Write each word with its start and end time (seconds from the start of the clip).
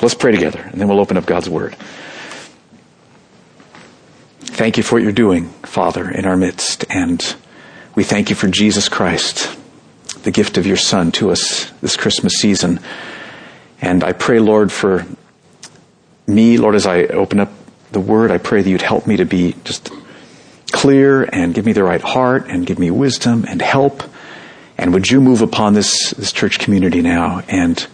Let's 0.00 0.14
pray 0.14 0.30
together, 0.30 0.60
and 0.60 0.80
then 0.80 0.86
we'll 0.86 1.00
open 1.00 1.16
up 1.16 1.26
God's 1.26 1.50
Word. 1.50 1.74
Thank 4.40 4.76
you 4.76 4.84
for 4.84 4.94
what 4.94 5.02
you're 5.02 5.10
doing, 5.10 5.48
Father, 5.64 6.08
in 6.08 6.24
our 6.24 6.36
midst, 6.36 6.84
and 6.88 7.20
we 7.96 8.04
thank 8.04 8.30
you 8.30 8.36
for 8.36 8.46
Jesus 8.46 8.88
Christ, 8.88 9.58
the 10.22 10.30
gift 10.30 10.56
of 10.56 10.66
your 10.66 10.76
Son 10.76 11.10
to 11.12 11.32
us 11.32 11.70
this 11.80 11.96
Christmas 11.96 12.34
season. 12.34 12.78
And 13.80 14.04
I 14.04 14.12
pray, 14.12 14.38
Lord, 14.38 14.70
for 14.70 15.04
me, 16.28 16.58
Lord, 16.58 16.76
as 16.76 16.86
I 16.86 17.02
open 17.04 17.40
up 17.40 17.50
the 17.90 18.00
Word, 18.00 18.30
I 18.30 18.38
pray 18.38 18.62
that 18.62 18.70
you'd 18.70 18.82
help 18.82 19.04
me 19.08 19.16
to 19.16 19.24
be 19.24 19.56
just 19.64 19.90
clear 20.70 21.24
and 21.24 21.52
give 21.52 21.66
me 21.66 21.72
the 21.72 21.82
right 21.82 22.02
heart 22.02 22.46
and 22.46 22.64
give 22.64 22.78
me 22.78 22.92
wisdom 22.92 23.44
and 23.48 23.60
help. 23.60 24.04
And 24.76 24.94
would 24.94 25.10
you 25.10 25.20
move 25.20 25.42
upon 25.42 25.74
this, 25.74 26.10
this 26.10 26.30
church 26.30 26.60
community 26.60 27.02
now 27.02 27.42
and 27.48 27.84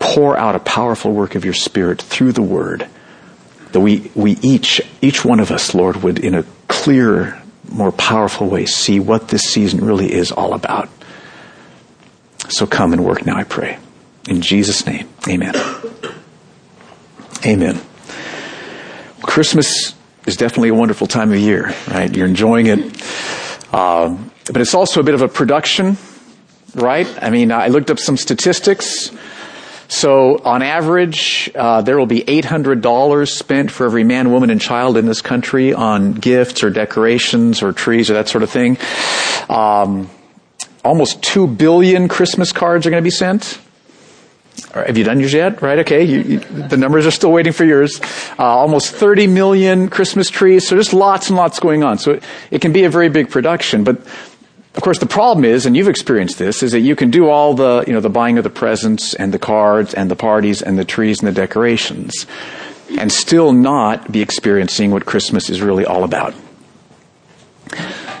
pour 0.00 0.36
out 0.36 0.56
a 0.56 0.58
powerful 0.58 1.12
work 1.12 1.36
of 1.36 1.44
your 1.44 1.54
Spirit 1.54 2.02
through 2.02 2.32
the 2.32 2.42
Word 2.42 2.88
that 3.70 3.80
we, 3.80 4.10
we 4.16 4.32
each, 4.42 4.80
each 5.00 5.24
one 5.24 5.38
of 5.38 5.52
us, 5.52 5.74
Lord, 5.74 6.02
would 6.02 6.18
in 6.18 6.34
a 6.34 6.44
clearer, 6.66 7.40
more 7.70 7.92
powerful 7.92 8.48
way 8.48 8.66
see 8.66 8.98
what 8.98 9.28
this 9.28 9.42
season 9.42 9.84
really 9.84 10.12
is 10.12 10.32
all 10.32 10.54
about. 10.54 10.88
So 12.48 12.66
come 12.66 12.92
and 12.92 13.04
work 13.04 13.24
now, 13.24 13.36
I 13.36 13.44
pray. 13.44 13.78
In 14.28 14.40
Jesus' 14.40 14.84
name, 14.86 15.08
amen. 15.28 15.54
Amen. 17.46 17.80
Christmas 19.22 19.94
is 20.26 20.36
definitely 20.36 20.70
a 20.70 20.74
wonderful 20.74 21.06
time 21.06 21.30
of 21.30 21.38
year, 21.38 21.74
right? 21.88 22.14
You're 22.14 22.26
enjoying 22.26 22.66
it. 22.66 23.02
Uh, 23.72 24.16
but 24.46 24.60
it's 24.60 24.74
also 24.74 25.00
a 25.00 25.02
bit 25.04 25.14
of 25.14 25.22
a 25.22 25.28
production, 25.28 25.96
right? 26.74 27.06
I 27.22 27.30
mean, 27.30 27.52
I 27.52 27.68
looked 27.68 27.90
up 27.90 27.98
some 27.98 28.16
statistics. 28.16 29.10
So 29.90 30.38
on 30.44 30.62
average, 30.62 31.50
uh, 31.52 31.82
there 31.82 31.98
will 31.98 32.06
be 32.06 32.20
$800 32.20 33.28
spent 33.28 33.72
for 33.72 33.86
every 33.86 34.04
man, 34.04 34.30
woman, 34.30 34.48
and 34.48 34.60
child 34.60 34.96
in 34.96 35.06
this 35.06 35.20
country 35.20 35.74
on 35.74 36.12
gifts 36.12 36.62
or 36.62 36.70
decorations 36.70 37.60
or 37.60 37.72
trees 37.72 38.08
or 38.08 38.14
that 38.14 38.28
sort 38.28 38.44
of 38.44 38.50
thing. 38.50 38.78
Um, 39.48 40.08
almost 40.84 41.24
2 41.24 41.48
billion 41.48 42.06
Christmas 42.06 42.52
cards 42.52 42.86
are 42.86 42.90
going 42.90 43.02
to 43.02 43.04
be 43.06 43.10
sent. 43.10 43.58
Have 44.72 44.96
you 44.96 45.02
done 45.02 45.18
yours 45.18 45.32
yet? 45.32 45.60
Right? 45.60 45.80
Okay. 45.80 46.04
You, 46.04 46.20
you, 46.20 46.38
the 46.38 46.76
numbers 46.76 47.04
are 47.04 47.10
still 47.10 47.32
waiting 47.32 47.52
for 47.52 47.64
yours. 47.64 48.00
Uh, 48.38 48.44
almost 48.44 48.94
30 48.94 49.26
million 49.26 49.88
Christmas 49.88 50.30
trees. 50.30 50.68
So 50.68 50.76
there's 50.76 50.94
lots 50.94 51.30
and 51.30 51.36
lots 51.36 51.58
going 51.58 51.82
on. 51.82 51.98
So 51.98 52.12
it, 52.12 52.22
it 52.52 52.60
can 52.60 52.72
be 52.72 52.84
a 52.84 52.90
very 52.90 53.08
big 53.08 53.28
production. 53.28 53.82
But 53.82 54.06
of 54.80 54.84
course, 54.84 54.98
the 54.98 55.04
problem 55.04 55.44
is, 55.44 55.66
and 55.66 55.76
you've 55.76 55.88
experienced 55.88 56.38
this, 56.38 56.62
is 56.62 56.72
that 56.72 56.80
you 56.80 56.96
can 56.96 57.10
do 57.10 57.28
all 57.28 57.52
the, 57.52 57.84
you 57.86 57.92
know, 57.92 58.00
the 58.00 58.08
buying 58.08 58.38
of 58.38 58.44
the 58.44 58.48
presents 58.48 59.12
and 59.12 59.30
the 59.30 59.38
cards 59.38 59.92
and 59.92 60.10
the 60.10 60.16
parties 60.16 60.62
and 60.62 60.78
the 60.78 60.86
trees 60.86 61.18
and 61.18 61.28
the 61.28 61.38
decorations 61.38 62.24
and 62.98 63.12
still 63.12 63.52
not 63.52 64.10
be 64.10 64.22
experiencing 64.22 64.90
what 64.90 65.04
Christmas 65.04 65.50
is 65.50 65.60
really 65.60 65.84
all 65.84 66.02
about. 66.02 66.32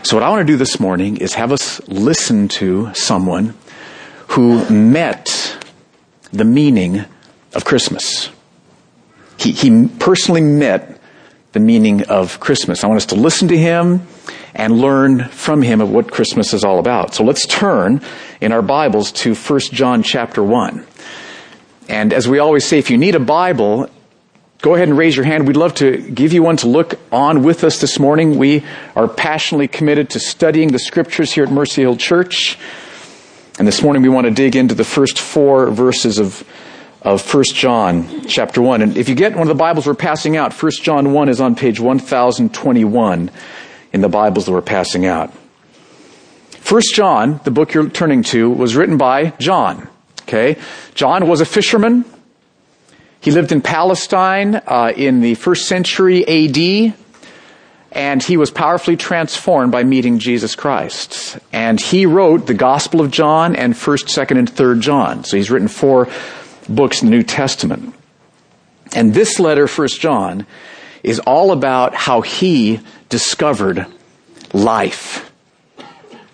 So 0.02 0.18
what 0.18 0.22
I 0.22 0.28
want 0.28 0.46
to 0.46 0.52
do 0.52 0.58
this 0.58 0.78
morning 0.78 1.16
is 1.16 1.32
have 1.32 1.50
us 1.50 1.80
listen 1.88 2.48
to 2.48 2.92
someone 2.92 3.54
who 4.28 4.68
met 4.68 5.64
the 6.30 6.44
meaning 6.44 7.06
of 7.54 7.64
Christmas. 7.64 8.28
He, 9.38 9.52
he 9.52 9.88
personally 9.98 10.42
met 10.42 11.00
the 11.52 11.60
meaning 11.60 12.02
of 12.08 12.38
Christmas. 12.38 12.84
I 12.84 12.86
want 12.86 12.98
us 12.98 13.06
to 13.06 13.14
listen 13.14 13.48
to 13.48 13.56
him 13.56 14.06
and 14.54 14.78
learn 14.78 15.24
from 15.28 15.62
him 15.62 15.80
of 15.80 15.90
what 15.90 16.10
Christmas 16.10 16.52
is 16.52 16.64
all 16.64 16.78
about. 16.78 17.14
So 17.14 17.24
let's 17.24 17.46
turn 17.46 18.00
in 18.40 18.52
our 18.52 18.62
Bibles 18.62 19.12
to 19.12 19.34
1 19.34 19.60
John 19.72 20.02
chapter 20.02 20.42
1. 20.42 20.86
And 21.88 22.12
as 22.12 22.28
we 22.28 22.38
always 22.38 22.64
say, 22.64 22.78
if 22.78 22.90
you 22.90 22.98
need 22.98 23.14
a 23.14 23.20
Bible, 23.20 23.88
go 24.62 24.74
ahead 24.74 24.88
and 24.88 24.96
raise 24.96 25.16
your 25.16 25.24
hand. 25.24 25.46
We'd 25.46 25.56
love 25.56 25.74
to 25.76 25.98
give 25.98 26.32
you 26.32 26.42
one 26.42 26.56
to 26.58 26.68
look 26.68 26.94
on 27.10 27.42
with 27.42 27.64
us 27.64 27.80
this 27.80 27.98
morning. 27.98 28.38
We 28.38 28.64
are 28.94 29.08
passionately 29.08 29.68
committed 29.68 30.10
to 30.10 30.20
studying 30.20 30.72
the 30.72 30.78
scriptures 30.78 31.32
here 31.32 31.44
at 31.44 31.50
Mercy 31.50 31.82
Hill 31.82 31.96
Church. 31.96 32.58
And 33.58 33.66
this 33.66 33.82
morning 33.82 34.02
we 34.02 34.08
want 34.08 34.26
to 34.26 34.30
dig 34.30 34.56
into 34.56 34.74
the 34.74 34.84
first 34.84 35.18
four 35.18 35.70
verses 35.70 36.18
of 36.18 36.44
of 37.02 37.22
1 37.32 37.44
John 37.54 38.26
chapter 38.26 38.60
1. 38.60 38.82
And 38.82 38.96
if 38.96 39.08
you 39.08 39.14
get 39.14 39.32
one 39.32 39.42
of 39.42 39.48
the 39.48 39.54
Bibles 39.54 39.86
we're 39.86 39.94
passing 39.94 40.36
out, 40.36 40.52
1 40.52 40.72
John 40.82 41.12
1 41.12 41.28
is 41.28 41.40
on 41.40 41.54
page 41.54 41.80
1021 41.80 43.30
in 43.92 44.00
the 44.00 44.08
Bibles 44.08 44.46
that 44.46 44.52
we're 44.52 44.62
passing 44.62 45.06
out. 45.06 45.32
First 46.50 46.94
John, 46.94 47.40
the 47.44 47.50
book 47.50 47.74
you're 47.74 47.88
turning 47.88 48.22
to, 48.24 48.50
was 48.50 48.76
written 48.76 48.96
by 48.96 49.30
John. 49.40 49.88
Okay, 50.22 50.56
John 50.94 51.26
was 51.26 51.40
a 51.40 51.44
fisherman. 51.44 52.04
He 53.20 53.30
lived 53.32 53.52
in 53.52 53.60
Palestine 53.60 54.54
uh, 54.54 54.92
in 54.96 55.20
the 55.20 55.34
first 55.34 55.66
century 55.66 56.22
A.D. 56.22 56.94
And 57.92 58.22
he 58.22 58.36
was 58.36 58.52
powerfully 58.52 58.96
transformed 58.96 59.72
by 59.72 59.82
meeting 59.82 60.20
Jesus 60.20 60.54
Christ. 60.54 61.38
And 61.52 61.80
he 61.80 62.06
wrote 62.06 62.46
the 62.46 62.54
Gospel 62.54 63.00
of 63.00 63.10
John 63.10 63.56
and 63.56 63.74
1st, 63.74 64.26
2nd, 64.26 64.38
and 64.38 64.50
3rd 64.50 64.80
John. 64.80 65.24
So 65.24 65.36
he's 65.36 65.50
written 65.50 65.66
four 65.66 66.08
books 66.68 67.02
in 67.02 67.10
the 67.10 67.16
New 67.16 67.24
Testament. 67.24 67.92
And 68.94 69.12
this 69.12 69.40
letter, 69.40 69.66
1st 69.66 69.98
John, 69.98 70.46
is 71.02 71.18
all 71.20 71.52
about 71.52 71.94
how 71.94 72.20
he 72.20 72.80
discovered 73.08 73.86
life. 74.52 75.30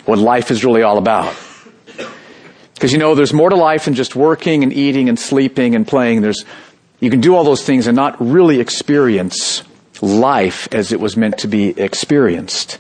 What 0.05 0.19
life 0.19 0.51
is 0.51 0.65
really 0.65 0.83
all 0.83 0.99
about. 0.99 1.35
Because 2.75 2.93
you 2.93 2.99
know, 2.99 3.15
there's 3.15 3.33
more 3.33 3.51
to 3.51 3.57
life 3.57 3.87
than 3.87 3.95
just 3.95 4.15
working 4.15 4.63
and 4.63 4.73
eating 4.73 5.09
and 5.09 5.19
sleeping 5.19 5.75
and 5.75 5.87
playing. 5.87 6.21
There's, 6.21 6.45
you 7.01 7.11
can 7.11 7.21
do 7.21 7.35
all 7.35 7.45
those 7.45 7.65
things 7.65 7.87
and 7.87 7.97
not 7.97 8.17
really 8.21 8.61
experience 8.61 9.63
life 10.03 10.69
as 10.73 10.93
it 10.93 11.01
was 11.01 11.17
meant 11.17 11.39
to 11.39 11.49
be 11.49 11.69
experienced. 11.69 12.79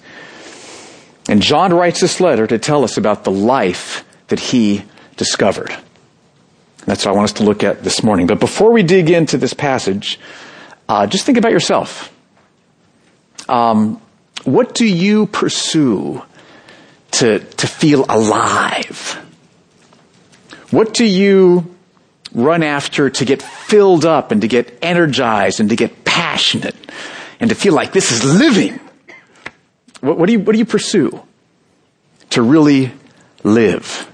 And 1.29 1.43
John 1.43 1.73
writes 1.73 2.01
this 2.01 2.21
letter 2.21 2.47
to 2.47 2.59
tell 2.59 2.85
us 2.85 2.97
about 2.97 3.25
the 3.25 3.31
life 3.31 4.05
that 4.29 4.39
he 4.39 4.85
discovered. 5.17 5.75
That's 6.85 7.05
what 7.05 7.13
I 7.13 7.15
want 7.15 7.25
us 7.25 7.33
to 7.35 7.43
look 7.43 7.65
at 7.65 7.83
this 7.83 8.03
morning. 8.03 8.27
But 8.27 8.39
before 8.39 8.71
we 8.71 8.83
dig 8.83 9.11
into 9.11 9.39
this 9.39 9.55
passage, 9.55 10.21
uh, 10.89 11.07
just 11.07 11.27
think 11.27 11.39
about 11.39 11.53
yourself. 11.53 12.13
Um, 13.49 14.01
what 14.45 14.75
do 14.75 14.87
you 14.87 15.27
pursue 15.27 16.23
to, 17.13 17.39
to 17.41 17.67
feel 17.67 18.05
alive? 18.09 19.21
What 20.71 20.95
do 20.95 21.05
you 21.05 21.75
run 22.33 22.63
after 22.63 23.11
to 23.11 23.25
get 23.25 23.43
filled 23.43 24.05
up 24.05 24.31
and 24.31 24.41
to 24.43 24.49
get 24.49 24.79
energized 24.83 25.61
and 25.61 25.71
to 25.71 25.77
get 25.77 26.05
passionate 26.05 26.77
and 27.41 27.51
to 27.51 27.57
feel 27.57 27.75
like 27.75 27.93
this 27.93 28.13
is 28.13 28.25
living? 28.25 28.81
What, 30.01 30.19
what 30.19 30.27
do 30.27 30.33
you, 30.33 30.41
what 30.41 30.53
do 30.53 30.59
you 30.59 30.65
pursue 30.65 31.23
to 32.31 32.43
really 32.43 32.93
live? 33.43 34.11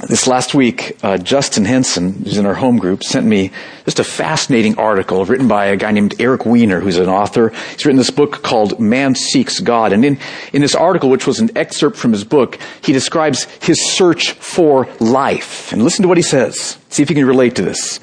This 0.00 0.26
last 0.26 0.54
week, 0.54 0.96
uh, 1.02 1.18
Justin 1.18 1.66
Henson, 1.66 2.24
who's 2.24 2.38
in 2.38 2.46
our 2.46 2.54
home 2.54 2.78
group, 2.78 3.04
sent 3.04 3.26
me 3.26 3.50
just 3.84 4.00
a 4.00 4.04
fascinating 4.04 4.78
article 4.78 5.26
written 5.26 5.48
by 5.48 5.66
a 5.66 5.76
guy 5.76 5.92
named 5.92 6.14
Eric 6.18 6.46
Weiner, 6.46 6.80
who's 6.80 6.96
an 6.96 7.10
author. 7.10 7.50
He's 7.50 7.84
written 7.84 7.98
this 7.98 8.10
book 8.10 8.42
called 8.42 8.80
Man 8.80 9.14
Seeks 9.14 9.60
God. 9.60 9.92
And 9.92 10.02
in, 10.02 10.18
in 10.54 10.62
this 10.62 10.74
article, 10.74 11.10
which 11.10 11.26
was 11.26 11.40
an 11.40 11.50
excerpt 11.56 11.98
from 11.98 12.12
his 12.12 12.24
book, 12.24 12.58
he 12.82 12.94
describes 12.94 13.44
his 13.60 13.94
search 13.94 14.32
for 14.32 14.88
life. 14.98 15.72
And 15.72 15.84
listen 15.84 16.02
to 16.02 16.08
what 16.08 16.16
he 16.16 16.22
says. 16.22 16.78
See 16.88 17.02
if 17.02 17.10
you 17.10 17.14
can 17.14 17.26
relate 17.26 17.56
to 17.56 17.62
this. 17.62 18.00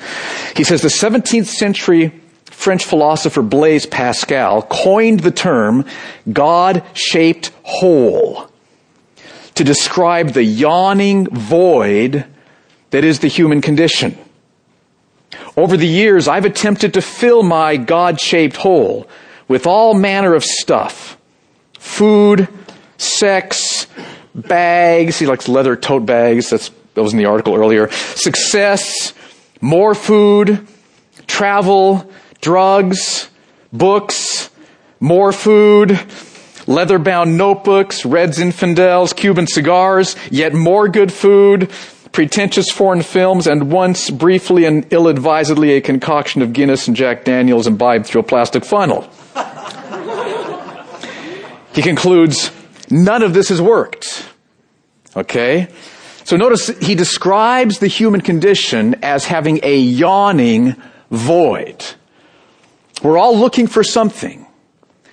He 0.55 0.63
says 0.63 0.83
the 0.83 0.89
17th 0.89 1.47
century 1.47 2.13
French 2.45 2.85
philosopher 2.85 3.41
Blaise 3.41 3.87
Pascal 3.87 4.61
coined 4.61 5.21
the 5.21 5.31
term 5.31 5.85
God-shaped 6.31 7.51
hole 7.63 8.49
to 9.59 9.65
describe 9.65 10.29
the 10.29 10.43
yawning 10.43 11.27
void 11.27 12.25
that 12.91 13.03
is 13.03 13.19
the 13.19 13.27
human 13.27 13.59
condition. 13.59 14.17
Over 15.57 15.75
the 15.75 15.85
years, 15.85 16.29
I've 16.29 16.45
attempted 16.45 16.93
to 16.93 17.01
fill 17.01 17.43
my 17.43 17.75
God-shaped 17.75 18.55
hole 18.55 19.05
with 19.49 19.67
all 19.67 19.93
manner 19.93 20.33
of 20.33 20.45
stuff. 20.45 21.17
Food, 21.73 22.47
sex, 22.97 23.85
bags. 24.33 25.19
He 25.19 25.25
likes 25.25 25.49
leather 25.49 25.75
tote 25.75 26.05
bags. 26.05 26.49
That's, 26.49 26.71
that 26.93 27.03
was 27.03 27.11
in 27.11 27.19
the 27.19 27.25
article 27.25 27.53
earlier. 27.53 27.91
Success, 27.91 29.13
more 29.59 29.93
food, 29.93 30.65
travel, 31.27 32.09
drugs, 32.39 33.29
books, 33.73 34.49
more 35.01 35.33
food, 35.33 35.99
leather 36.69 36.99
bound 36.99 37.35
notebooks, 37.35 38.05
Reds 38.05 38.37
Zinfandels, 38.37 39.15
Cuban 39.15 39.47
cigars, 39.47 40.15
yet 40.29 40.53
more 40.53 40.87
good 40.87 41.11
food, 41.11 41.69
pretentious 42.11 42.69
foreign 42.69 43.01
films, 43.01 43.47
and 43.47 43.71
once 43.71 44.11
briefly 44.11 44.65
and 44.65 44.85
ill 44.93 45.07
advisedly 45.07 45.71
a 45.71 45.81
concoction 45.81 46.43
of 46.43 46.53
Guinness 46.53 46.87
and 46.87 46.95
Jack 46.95 47.25
Daniels 47.25 47.65
imbibed 47.65 48.05
through 48.05 48.21
a 48.21 48.23
plastic 48.23 48.63
funnel. 48.63 49.01
he 51.73 51.81
concludes, 51.81 52.51
none 52.91 53.23
of 53.23 53.33
this 53.33 53.49
has 53.49 53.59
worked. 53.59 54.29
Okay? 55.15 55.67
So 56.23 56.37
notice 56.37 56.67
he 56.67 56.93
describes 56.93 57.79
the 57.79 57.87
human 57.87 58.21
condition 58.21 58.95
as 59.01 59.25
having 59.25 59.59
a 59.63 59.75
yawning 59.75 60.75
void. 61.09 61.83
We're 63.01 63.17
all 63.17 63.35
looking 63.35 63.65
for 63.65 63.83
something 63.83 64.45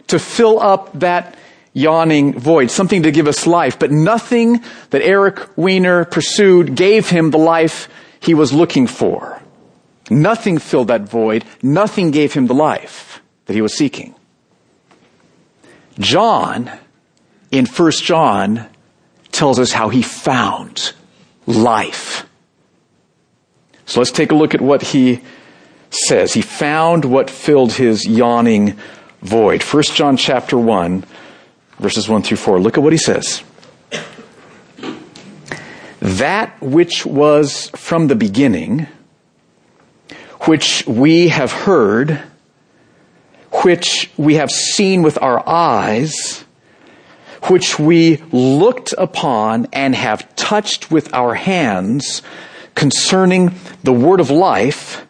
to 0.08 0.18
fill 0.18 0.60
up 0.60 0.92
that 1.00 1.36
yawning 1.76 2.32
void, 2.38 2.70
something 2.70 3.02
to 3.02 3.10
give 3.12 3.28
us 3.28 3.46
life, 3.46 3.78
but 3.78 3.92
nothing 3.92 4.62
that 4.90 5.02
Eric 5.02 5.58
Weiner 5.58 6.06
pursued 6.06 6.74
gave 6.74 7.10
him 7.10 7.30
the 7.30 7.38
life 7.38 7.90
he 8.18 8.32
was 8.32 8.50
looking 8.50 8.86
for. 8.86 9.42
Nothing 10.08 10.56
filled 10.56 10.88
that 10.88 11.02
void. 11.02 11.44
Nothing 11.62 12.12
gave 12.12 12.32
him 12.32 12.46
the 12.46 12.54
life 12.54 13.20
that 13.44 13.52
he 13.52 13.60
was 13.60 13.76
seeking. 13.76 14.14
John, 15.98 16.70
in 17.50 17.66
1 17.66 17.90
John, 17.92 18.66
tells 19.30 19.58
us 19.58 19.72
how 19.72 19.90
he 19.90 20.00
found 20.00 20.94
life. 21.46 22.26
So 23.84 24.00
let's 24.00 24.12
take 24.12 24.32
a 24.32 24.34
look 24.34 24.54
at 24.54 24.62
what 24.62 24.80
he 24.80 25.20
says. 25.90 26.32
He 26.32 26.40
found 26.40 27.04
what 27.04 27.28
filled 27.28 27.74
his 27.74 28.06
yawning 28.06 28.78
void. 29.20 29.62
1 29.62 29.82
John 29.82 30.16
chapter 30.16 30.56
1, 30.56 31.04
verses 31.78 32.08
1 32.08 32.22
through 32.22 32.36
4. 32.36 32.60
Look 32.60 32.76
at 32.76 32.82
what 32.82 32.92
he 32.92 32.98
says. 32.98 33.42
That 36.00 36.60
which 36.60 37.04
was 37.04 37.70
from 37.70 38.06
the 38.06 38.14
beginning, 38.14 38.86
which 40.42 40.86
we 40.86 41.28
have 41.28 41.52
heard, 41.52 42.22
which 43.64 44.10
we 44.16 44.34
have 44.34 44.50
seen 44.50 45.02
with 45.02 45.20
our 45.20 45.46
eyes, 45.48 46.44
which 47.44 47.78
we 47.78 48.18
looked 48.32 48.94
upon 48.98 49.66
and 49.72 49.94
have 49.94 50.34
touched 50.36 50.90
with 50.90 51.12
our 51.14 51.34
hands 51.34 52.22
concerning 52.74 53.54
the 53.82 53.92
word 53.92 54.20
of 54.20 54.30
life, 54.30 55.06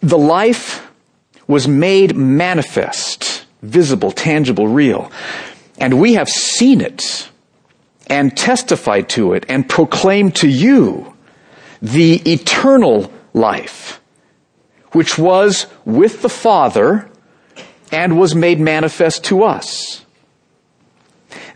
the 0.00 0.18
life 0.18 0.90
was 1.46 1.68
made 1.68 2.16
manifest, 2.16 3.33
visible, 3.64 4.12
tangible, 4.12 4.68
real. 4.68 5.10
And 5.78 6.00
we 6.00 6.14
have 6.14 6.28
seen 6.28 6.80
it 6.80 7.28
and 8.06 8.36
testified 8.36 9.08
to 9.10 9.32
it 9.32 9.44
and 9.48 9.68
proclaimed 9.68 10.36
to 10.36 10.48
you 10.48 11.14
the 11.82 12.16
eternal 12.30 13.12
life, 13.32 14.00
which 14.92 15.18
was 15.18 15.66
with 15.84 16.22
the 16.22 16.28
Father 16.28 17.10
and 17.90 18.18
was 18.18 18.34
made 18.34 18.60
manifest 18.60 19.24
to 19.24 19.42
us. 19.42 20.04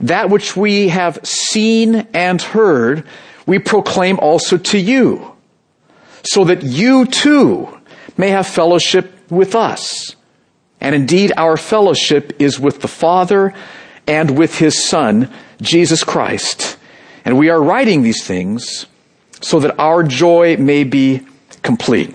That 0.01 0.31
which 0.31 0.57
we 0.57 0.89
have 0.89 1.19
seen 1.25 2.07
and 2.15 2.41
heard, 2.41 3.05
we 3.47 3.59
proclaim 3.59 4.19
also 4.19 4.57
to 4.59 4.79
you, 4.79 5.35
so 6.23 6.45
that 6.45 6.63
you 6.63 7.07
too 7.07 7.69
may 8.17 8.31
have 8.31 8.47
fellowship 8.47 9.31
with 9.31 9.55
us. 9.55 10.15
And 10.81 10.95
indeed, 10.95 11.33
our 11.37 11.57
fellowship 11.57 12.41
is 12.41 12.61
with 12.61 12.81
the 12.81 12.89
Father 12.89 13.55
and 14.07 14.39
with 14.39 14.59
His 14.59 14.89
Son, 14.89 15.33
Jesus 15.61 16.05
Christ. 16.05 16.79
And 17.25 17.37
we 17.37 17.51
are 17.51 17.63
writing 17.63 18.03
these 18.03 18.25
things 18.25 18.87
so 19.41 19.61
that 19.61 19.79
our 19.79 20.03
joy 20.03 20.57
may 20.57 20.85
be 20.85 21.27
complete. 21.63 22.15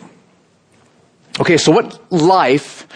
Okay, 1.40 1.58
so 1.58 1.72
what 1.72 2.12
life 2.12 2.88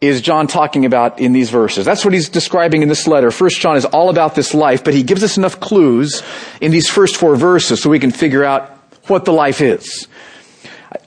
is 0.00 0.20
John 0.20 0.46
talking 0.46 0.84
about 0.84 1.20
in 1.20 1.32
these 1.32 1.50
verses? 1.50 1.84
That's 1.84 2.04
what 2.04 2.12
he's 2.12 2.28
describing 2.28 2.82
in 2.82 2.88
this 2.88 3.06
letter. 3.06 3.30
First 3.30 3.60
John 3.60 3.76
is 3.76 3.84
all 3.84 4.10
about 4.10 4.34
this 4.34 4.54
life, 4.54 4.84
but 4.84 4.94
he 4.94 5.02
gives 5.02 5.22
us 5.22 5.36
enough 5.36 5.60
clues 5.60 6.22
in 6.60 6.70
these 6.72 6.88
first 6.88 7.16
four 7.16 7.36
verses 7.36 7.82
so 7.82 7.90
we 7.90 7.98
can 7.98 8.10
figure 8.10 8.44
out 8.44 8.70
what 9.08 9.24
the 9.24 9.32
life 9.32 9.60
is. 9.60 10.08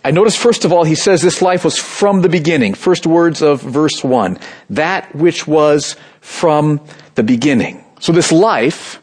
I 0.04 0.12
notice 0.12 0.36
first 0.36 0.66
of 0.66 0.74
all, 0.74 0.84
he 0.84 0.96
says 0.96 1.22
this 1.22 1.42
life 1.42 1.64
was 1.64 1.78
from 1.78 2.22
the 2.22 2.30
beginning. 2.30 2.74
First 2.74 3.08
words 3.08 3.42
of 3.42 3.62
verse 3.62 4.04
one. 4.04 4.38
That 4.70 5.16
which 5.16 5.48
was 5.48 5.96
from 6.22 6.82
the 7.16 7.24
beginning. 7.24 7.84
So 8.00 8.12
this 8.12 8.32
life 8.32 9.02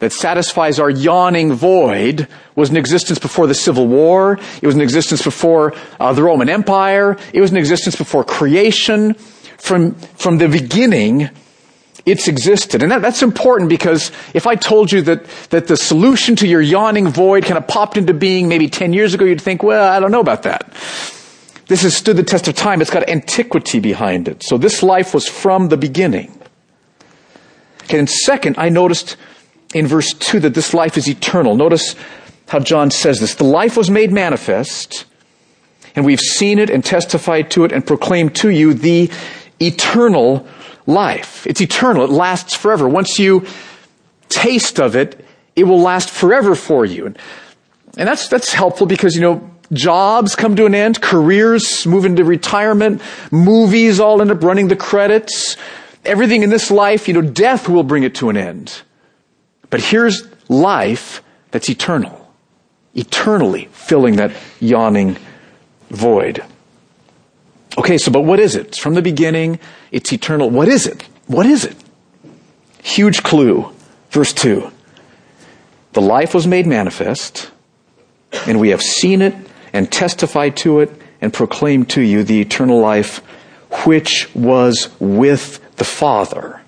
that 0.00 0.12
satisfies 0.12 0.78
our 0.80 0.90
yawning 0.90 1.52
void 1.52 2.26
was 2.56 2.70
in 2.70 2.76
existence 2.76 3.18
before 3.18 3.46
the 3.46 3.54
Civil 3.54 3.86
War. 3.86 4.38
It 4.60 4.66
was 4.66 4.74
in 4.74 4.80
existence 4.80 5.22
before 5.22 5.74
uh, 5.98 6.12
the 6.12 6.22
Roman 6.22 6.48
Empire. 6.48 7.16
It 7.32 7.40
was 7.40 7.50
in 7.50 7.56
existence 7.56 7.96
before 7.96 8.24
creation. 8.24 9.14
From, 9.58 9.94
from 9.94 10.38
the 10.38 10.48
beginning, 10.48 11.28
it's 12.10 12.28
existed. 12.28 12.82
And 12.82 12.90
that, 12.90 13.02
that's 13.02 13.22
important 13.22 13.70
because 13.70 14.10
if 14.34 14.46
I 14.46 14.56
told 14.56 14.90
you 14.92 15.02
that, 15.02 15.24
that 15.50 15.68
the 15.68 15.76
solution 15.76 16.36
to 16.36 16.46
your 16.46 16.60
yawning 16.60 17.08
void 17.08 17.44
kind 17.44 17.56
of 17.56 17.66
popped 17.66 17.96
into 17.96 18.12
being 18.12 18.48
maybe 18.48 18.68
10 18.68 18.92
years 18.92 19.14
ago, 19.14 19.24
you'd 19.24 19.40
think, 19.40 19.62
well, 19.62 19.90
I 19.90 20.00
don't 20.00 20.10
know 20.10 20.20
about 20.20 20.42
that. 20.42 20.72
This 21.66 21.82
has 21.82 21.96
stood 21.96 22.16
the 22.16 22.24
test 22.24 22.48
of 22.48 22.56
time. 22.56 22.80
It's 22.80 22.90
got 22.90 23.08
antiquity 23.08 23.78
behind 23.78 24.26
it. 24.26 24.42
So 24.42 24.58
this 24.58 24.82
life 24.82 25.14
was 25.14 25.28
from 25.28 25.68
the 25.68 25.76
beginning. 25.76 26.36
Okay, 27.84 27.98
and 27.98 28.10
second, 28.10 28.56
I 28.58 28.68
noticed 28.68 29.16
in 29.72 29.86
verse 29.86 30.12
2 30.12 30.40
that 30.40 30.54
this 30.54 30.74
life 30.74 30.98
is 30.98 31.08
eternal. 31.08 31.54
Notice 31.54 31.94
how 32.48 32.58
John 32.58 32.90
says 32.90 33.20
this. 33.20 33.36
The 33.36 33.44
life 33.44 33.76
was 33.76 33.88
made 33.88 34.12
manifest, 34.12 35.04
and 35.94 36.04
we've 36.04 36.20
seen 36.20 36.58
it 36.58 36.70
and 36.70 36.84
testified 36.84 37.52
to 37.52 37.64
it 37.64 37.70
and 37.70 37.86
proclaimed 37.86 38.34
to 38.36 38.50
you 38.50 38.74
the 38.74 39.10
eternal 39.60 40.46
life. 40.90 41.46
It's 41.46 41.60
eternal. 41.60 42.04
It 42.04 42.10
lasts 42.10 42.54
forever. 42.54 42.88
Once 42.88 43.18
you 43.18 43.46
taste 44.28 44.78
of 44.78 44.96
it, 44.96 45.24
it 45.56 45.64
will 45.64 45.80
last 45.80 46.10
forever 46.10 46.54
for 46.54 46.84
you. 46.84 47.06
And, 47.06 47.18
and 47.96 48.08
that's, 48.08 48.28
that's 48.28 48.52
helpful 48.52 48.86
because, 48.86 49.14
you 49.14 49.20
know, 49.20 49.50
jobs 49.72 50.36
come 50.36 50.56
to 50.56 50.66
an 50.66 50.74
end, 50.74 51.00
careers 51.00 51.86
move 51.86 52.04
into 52.04 52.24
retirement, 52.24 53.02
movies 53.30 54.00
all 54.00 54.20
end 54.20 54.30
up 54.30 54.42
running 54.42 54.68
the 54.68 54.76
credits. 54.76 55.56
Everything 56.04 56.42
in 56.42 56.50
this 56.50 56.70
life, 56.70 57.08
you 57.08 57.14
know, 57.14 57.22
death 57.22 57.68
will 57.68 57.82
bring 57.82 58.02
it 58.02 58.14
to 58.16 58.30
an 58.30 58.36
end. 58.36 58.82
But 59.68 59.80
here's 59.80 60.26
life 60.48 61.22
that's 61.50 61.68
eternal. 61.68 62.32
Eternally 62.94 63.68
filling 63.72 64.16
that 64.16 64.32
yawning 64.60 65.16
void. 65.90 66.42
Okay, 67.78 67.98
so 67.98 68.10
but 68.10 68.22
what 68.22 68.40
is 68.40 68.56
it? 68.56 68.68
It's 68.68 68.78
from 68.78 68.94
the 68.94 69.02
beginning. 69.02 69.58
It's 69.92 70.12
eternal. 70.12 70.50
What 70.50 70.68
is 70.68 70.86
it? 70.86 71.02
What 71.26 71.46
is 71.46 71.64
it? 71.64 71.76
Huge 72.82 73.22
clue. 73.22 73.72
Verse 74.10 74.32
2. 74.32 74.70
The 75.92 76.00
life 76.00 76.34
was 76.34 76.46
made 76.46 76.66
manifest, 76.66 77.50
and 78.46 78.60
we 78.60 78.70
have 78.70 78.82
seen 78.82 79.22
it 79.22 79.34
and 79.72 79.90
testified 79.90 80.56
to 80.58 80.80
it 80.80 80.90
and 81.20 81.32
proclaimed 81.32 81.90
to 81.90 82.00
you 82.00 82.22
the 82.22 82.40
eternal 82.40 82.80
life 82.80 83.18
which 83.84 84.28
was 84.34 84.88
with 84.98 85.60
the 85.76 85.84
Father. 85.84 86.60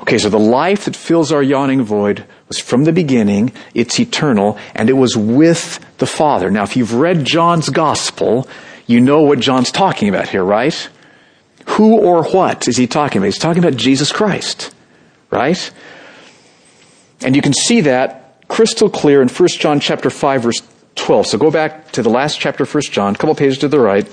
Okay, 0.00 0.18
so 0.18 0.28
the 0.28 0.38
life 0.38 0.84
that 0.86 0.96
fills 0.96 1.30
our 1.30 1.42
yawning 1.42 1.82
void 1.82 2.26
was 2.48 2.58
from 2.58 2.84
the 2.84 2.92
beginning, 2.92 3.52
it's 3.72 4.00
eternal, 4.00 4.58
and 4.74 4.90
it 4.90 4.94
was 4.94 5.16
with 5.16 5.78
the 5.98 6.06
Father. 6.06 6.50
Now, 6.50 6.64
if 6.64 6.76
you've 6.76 6.94
read 6.94 7.24
John's 7.24 7.68
Gospel, 7.68 8.48
you 8.86 9.00
know 9.00 9.22
what 9.22 9.40
John's 9.40 9.70
talking 9.70 10.08
about 10.08 10.28
here, 10.28 10.44
right? 10.44 10.88
Who 11.66 11.98
or 11.98 12.24
what 12.24 12.68
is 12.68 12.76
he 12.76 12.86
talking 12.86 13.18
about? 13.18 13.26
He's 13.26 13.38
talking 13.38 13.62
about 13.62 13.76
Jesus 13.76 14.12
Christ, 14.12 14.74
right? 15.30 15.70
And 17.20 17.36
you 17.36 17.42
can 17.42 17.52
see 17.52 17.82
that 17.82 18.48
crystal 18.48 18.90
clear 18.90 19.22
in 19.22 19.28
1 19.28 19.48
John 19.48 19.80
chapter 19.80 20.10
5 20.10 20.42
verse 20.42 20.62
12. 20.96 21.26
So 21.26 21.38
go 21.38 21.50
back 21.50 21.92
to 21.92 22.02
the 22.02 22.10
last 22.10 22.40
chapter 22.40 22.64
of 22.64 22.74
1 22.74 22.82
John, 22.82 23.14
a 23.14 23.18
couple 23.18 23.34
pages 23.34 23.58
to 23.58 23.68
the 23.68 23.78
right. 23.78 24.06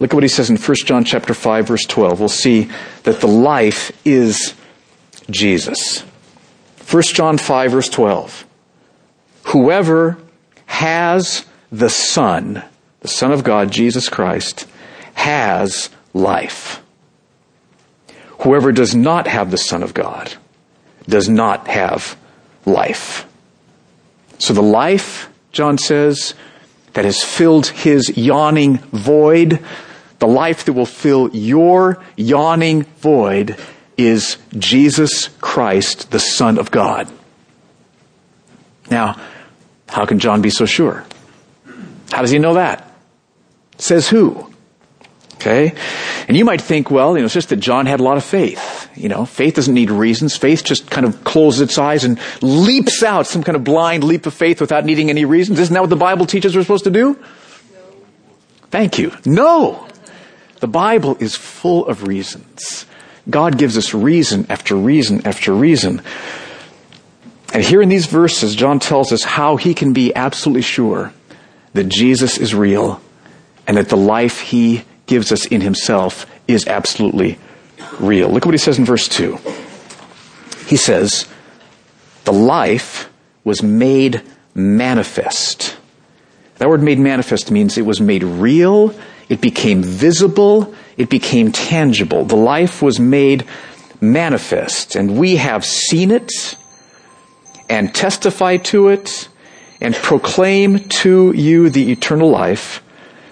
Look 0.00 0.12
at 0.12 0.14
what 0.14 0.22
he 0.22 0.28
says 0.28 0.50
in 0.50 0.56
1 0.56 0.76
John 0.84 1.04
chapter 1.04 1.34
5 1.34 1.68
verse 1.68 1.84
12. 1.86 2.18
We'll 2.18 2.28
see 2.28 2.70
that 3.04 3.20
the 3.20 3.28
life 3.28 3.92
is 4.04 4.54
Jesus. 5.30 6.02
1 6.90 7.02
John 7.02 7.38
5 7.38 7.70
verse 7.70 7.88
12. 7.88 8.46
Whoever 9.44 10.18
has 10.66 11.46
the 11.70 11.88
Son 11.88 12.64
the 13.00 13.08
Son 13.08 13.32
of 13.32 13.44
God, 13.44 13.70
Jesus 13.70 14.08
Christ, 14.08 14.66
has 15.14 15.90
life. 16.14 16.82
Whoever 18.40 18.72
does 18.72 18.94
not 18.94 19.26
have 19.26 19.50
the 19.50 19.58
Son 19.58 19.82
of 19.82 19.94
God 19.94 20.34
does 21.08 21.28
not 21.28 21.68
have 21.68 22.16
life. 22.64 23.26
So 24.38 24.54
the 24.54 24.62
life, 24.62 25.28
John 25.52 25.76
says, 25.76 26.34
that 26.94 27.04
has 27.04 27.22
filled 27.22 27.68
his 27.68 28.16
yawning 28.16 28.78
void, 28.78 29.64
the 30.18 30.26
life 30.26 30.64
that 30.64 30.72
will 30.72 30.86
fill 30.86 31.30
your 31.34 32.02
yawning 32.16 32.82
void 32.98 33.56
is 33.96 34.38
Jesus 34.58 35.28
Christ, 35.40 36.10
the 36.10 36.18
Son 36.18 36.58
of 36.58 36.70
God. 36.70 37.08
Now, 38.90 39.20
how 39.88 40.06
can 40.06 40.18
John 40.18 40.42
be 40.42 40.50
so 40.50 40.64
sure? 40.64 41.04
How 42.10 42.22
does 42.22 42.30
he 42.30 42.38
know 42.38 42.54
that? 42.54 42.89
Says 43.80 44.08
who? 44.08 44.50
Okay? 45.34 45.72
And 46.28 46.36
you 46.36 46.44
might 46.44 46.60
think, 46.60 46.90
well, 46.90 47.16
you 47.16 47.20
know, 47.20 47.24
it's 47.24 47.34
just 47.34 47.48
that 47.48 47.56
John 47.56 47.86
had 47.86 47.98
a 47.98 48.02
lot 48.02 48.18
of 48.18 48.24
faith. 48.24 48.90
You 48.94 49.08
know, 49.08 49.24
faith 49.24 49.54
doesn't 49.54 49.72
need 49.72 49.90
reasons. 49.90 50.36
Faith 50.36 50.64
just 50.64 50.90
kind 50.90 51.06
of 51.06 51.24
closes 51.24 51.62
its 51.62 51.78
eyes 51.78 52.04
and 52.04 52.20
leaps 52.42 53.02
out 53.02 53.26
some 53.26 53.42
kind 53.42 53.56
of 53.56 53.64
blind 53.64 54.04
leap 54.04 54.26
of 54.26 54.34
faith 54.34 54.60
without 54.60 54.84
needing 54.84 55.08
any 55.08 55.24
reasons. 55.24 55.58
Isn't 55.58 55.72
that 55.72 55.80
what 55.80 55.88
the 55.88 55.96
Bible 55.96 56.26
teaches 56.26 56.54
we're 56.54 56.62
supposed 56.62 56.84
to 56.84 56.90
do? 56.90 57.14
No. 57.14 57.80
Thank 58.70 58.98
you. 58.98 59.12
No! 59.24 59.88
The 60.60 60.68
Bible 60.68 61.16
is 61.20 61.34
full 61.34 61.86
of 61.86 62.06
reasons. 62.06 62.84
God 63.30 63.56
gives 63.56 63.78
us 63.78 63.94
reason 63.94 64.44
after 64.50 64.76
reason 64.76 65.26
after 65.26 65.54
reason. 65.54 66.02
And 67.54 67.64
here 67.64 67.80
in 67.80 67.88
these 67.88 68.06
verses, 68.06 68.54
John 68.54 68.78
tells 68.78 69.10
us 69.10 69.24
how 69.24 69.56
he 69.56 69.72
can 69.72 69.94
be 69.94 70.14
absolutely 70.14 70.62
sure 70.62 71.14
that 71.72 71.88
Jesus 71.88 72.36
is 72.36 72.54
real 72.54 73.00
and 73.70 73.76
that 73.76 73.88
the 73.88 73.96
life 73.96 74.40
he 74.40 74.82
gives 75.06 75.30
us 75.30 75.46
in 75.46 75.60
himself 75.60 76.26
is 76.48 76.66
absolutely 76.66 77.38
real. 78.00 78.28
Look 78.28 78.42
at 78.42 78.46
what 78.46 78.54
he 78.54 78.58
says 78.58 78.80
in 78.80 78.84
verse 78.84 79.06
2. 79.08 79.38
He 80.66 80.74
says, 80.76 81.28
The 82.24 82.32
life 82.32 83.08
was 83.44 83.62
made 83.62 84.22
manifest. 84.54 85.76
That 86.56 86.68
word 86.68 86.82
made 86.82 86.98
manifest 86.98 87.52
means 87.52 87.78
it 87.78 87.86
was 87.86 88.00
made 88.00 88.24
real, 88.24 88.92
it 89.28 89.40
became 89.40 89.84
visible, 89.84 90.74
it 90.96 91.08
became 91.08 91.52
tangible. 91.52 92.24
The 92.24 92.34
life 92.34 92.82
was 92.82 92.98
made 92.98 93.46
manifest, 94.00 94.96
and 94.96 95.16
we 95.16 95.36
have 95.36 95.64
seen 95.64 96.10
it 96.10 96.56
and 97.68 97.94
testify 97.94 98.56
to 98.56 98.88
it 98.88 99.28
and 99.80 99.94
proclaim 99.94 100.80
to 100.88 101.32
you 101.36 101.70
the 101.70 101.92
eternal 101.92 102.30
life 102.30 102.82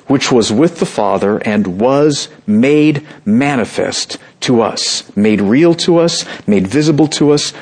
which 0.09 0.33
was 0.33 0.53
with 0.53 0.81
the 0.81 0.87
Father 0.87 1.39
and 1.39 1.81
was 1.81 2.29
made 2.47 3.07
manifest 3.25 4.19
to 4.41 4.63
us, 4.63 5.15
made 5.17 5.41
real 5.41 5.75
to 5.75 5.99
us, 5.99 6.25
made 6.47 6.67
visible 6.67 7.07
to 7.07 7.31
us, 7.31 7.53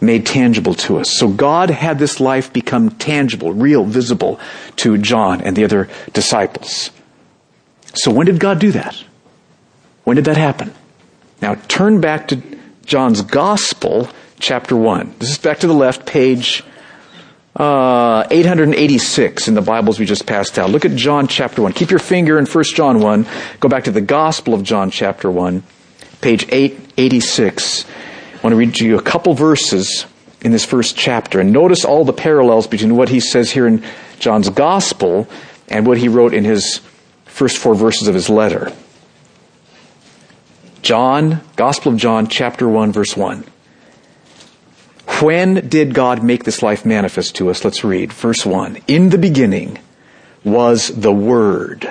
made 0.00 0.24
tangible 0.24 0.74
to 0.74 0.98
us. 0.98 1.18
So 1.18 1.28
God 1.28 1.70
had 1.70 1.98
this 1.98 2.20
life 2.20 2.52
become 2.52 2.90
tangible, 2.90 3.52
real, 3.52 3.84
visible 3.84 4.40
to 4.76 4.96
John 4.98 5.40
and 5.40 5.56
the 5.56 5.64
other 5.64 5.88
disciples. 6.12 6.90
So 7.94 8.10
when 8.10 8.26
did 8.26 8.38
God 8.38 8.60
do 8.60 8.70
that? 8.72 9.02
When 10.04 10.16
did 10.16 10.26
that 10.26 10.36
happen? 10.36 10.72
Now 11.42 11.56
turn 11.66 12.00
back 12.00 12.28
to 12.28 12.40
John's 12.84 13.22
Gospel, 13.22 14.08
chapter 14.38 14.76
1. 14.76 15.16
This 15.18 15.30
is 15.30 15.38
back 15.38 15.58
to 15.60 15.66
the 15.66 15.74
left, 15.74 16.06
page 16.06 16.62
uh, 17.56 18.26
886 18.30 19.48
in 19.48 19.54
the 19.54 19.62
Bibles 19.62 19.98
we 19.98 20.04
just 20.04 20.26
passed 20.26 20.58
out. 20.58 20.70
Look 20.70 20.84
at 20.84 20.94
John 20.94 21.26
chapter 21.26 21.62
1. 21.62 21.72
Keep 21.72 21.90
your 21.90 21.98
finger 21.98 22.38
in 22.38 22.44
1 22.44 22.64
John 22.74 23.00
1. 23.00 23.26
Go 23.60 23.68
back 23.68 23.84
to 23.84 23.90
the 23.90 24.02
Gospel 24.02 24.52
of 24.52 24.62
John 24.62 24.90
chapter 24.90 25.30
1, 25.30 25.62
page 26.20 26.44
886. 26.50 27.86
I 27.86 28.40
want 28.42 28.52
to 28.52 28.56
read 28.56 28.74
to 28.74 28.86
you 28.86 28.98
a 28.98 29.02
couple 29.02 29.32
verses 29.32 30.04
in 30.42 30.52
this 30.52 30.66
first 30.66 30.96
chapter 30.96 31.40
and 31.40 31.50
notice 31.50 31.84
all 31.84 32.04
the 32.04 32.12
parallels 32.12 32.66
between 32.66 32.94
what 32.94 33.08
he 33.08 33.20
says 33.20 33.50
here 33.50 33.66
in 33.66 33.82
John's 34.18 34.50
Gospel 34.50 35.26
and 35.68 35.86
what 35.86 35.96
he 35.96 36.08
wrote 36.08 36.34
in 36.34 36.44
his 36.44 36.82
first 37.24 37.56
four 37.56 37.74
verses 37.74 38.06
of 38.06 38.14
his 38.14 38.28
letter. 38.28 38.70
John, 40.82 41.40
Gospel 41.56 41.92
of 41.92 41.98
John, 41.98 42.26
chapter 42.28 42.68
1, 42.68 42.92
verse 42.92 43.16
1. 43.16 43.44
When 45.20 45.68
did 45.68 45.94
God 45.94 46.22
make 46.22 46.44
this 46.44 46.62
life 46.62 46.84
manifest 46.84 47.36
to 47.36 47.48
us? 47.48 47.64
Let's 47.64 47.84
read. 47.84 48.12
Verse 48.12 48.44
1. 48.44 48.78
In 48.86 49.08
the 49.08 49.18
beginning 49.18 49.78
was 50.44 50.88
the 50.88 51.12
Word. 51.12 51.90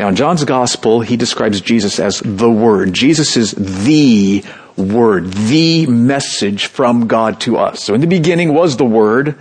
Now 0.00 0.08
in 0.08 0.16
John's 0.16 0.44
Gospel, 0.44 1.00
he 1.00 1.16
describes 1.16 1.60
Jesus 1.60 2.00
as 2.00 2.20
the 2.24 2.50
Word. 2.50 2.92
Jesus 2.92 3.36
is 3.36 3.52
the 3.52 4.42
Word, 4.76 5.32
the 5.32 5.86
message 5.86 6.66
from 6.66 7.06
God 7.06 7.40
to 7.42 7.56
us. 7.56 7.84
So 7.84 7.94
in 7.94 8.00
the 8.00 8.08
beginning 8.08 8.52
was 8.52 8.76
the 8.76 8.84
Word. 8.84 9.38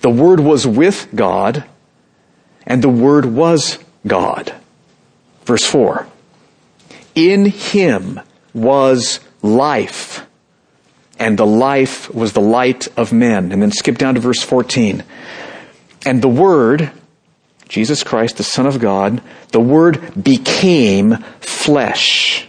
The 0.00 0.10
Word 0.10 0.40
was 0.40 0.66
with 0.66 1.08
God, 1.14 1.64
and 2.66 2.82
the 2.82 2.88
Word 2.88 3.26
was 3.26 3.78
God. 4.06 4.54
Verse 5.44 5.64
4. 5.64 6.06
In 7.14 7.44
Him 7.46 8.20
was 8.54 9.20
life 9.42 10.26
and 11.20 11.38
the 11.38 11.46
life 11.46 12.12
was 12.12 12.32
the 12.32 12.40
light 12.40 12.88
of 12.96 13.12
men. 13.12 13.52
And 13.52 13.62
then 13.62 13.70
skip 13.70 13.98
down 13.98 14.14
to 14.14 14.20
verse 14.20 14.42
14. 14.42 15.04
And 16.06 16.22
the 16.22 16.28
Word, 16.28 16.90
Jesus 17.68 18.02
Christ, 18.02 18.38
the 18.38 18.42
Son 18.42 18.66
of 18.66 18.80
God, 18.80 19.22
the 19.52 19.60
Word 19.60 20.00
became 20.20 21.18
flesh. 21.40 22.48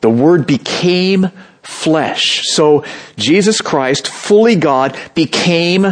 The 0.00 0.08
Word 0.08 0.46
became 0.46 1.32
flesh. 1.62 2.42
So 2.44 2.84
Jesus 3.16 3.60
Christ, 3.60 4.06
fully 4.06 4.54
God, 4.54 4.96
became 5.14 5.86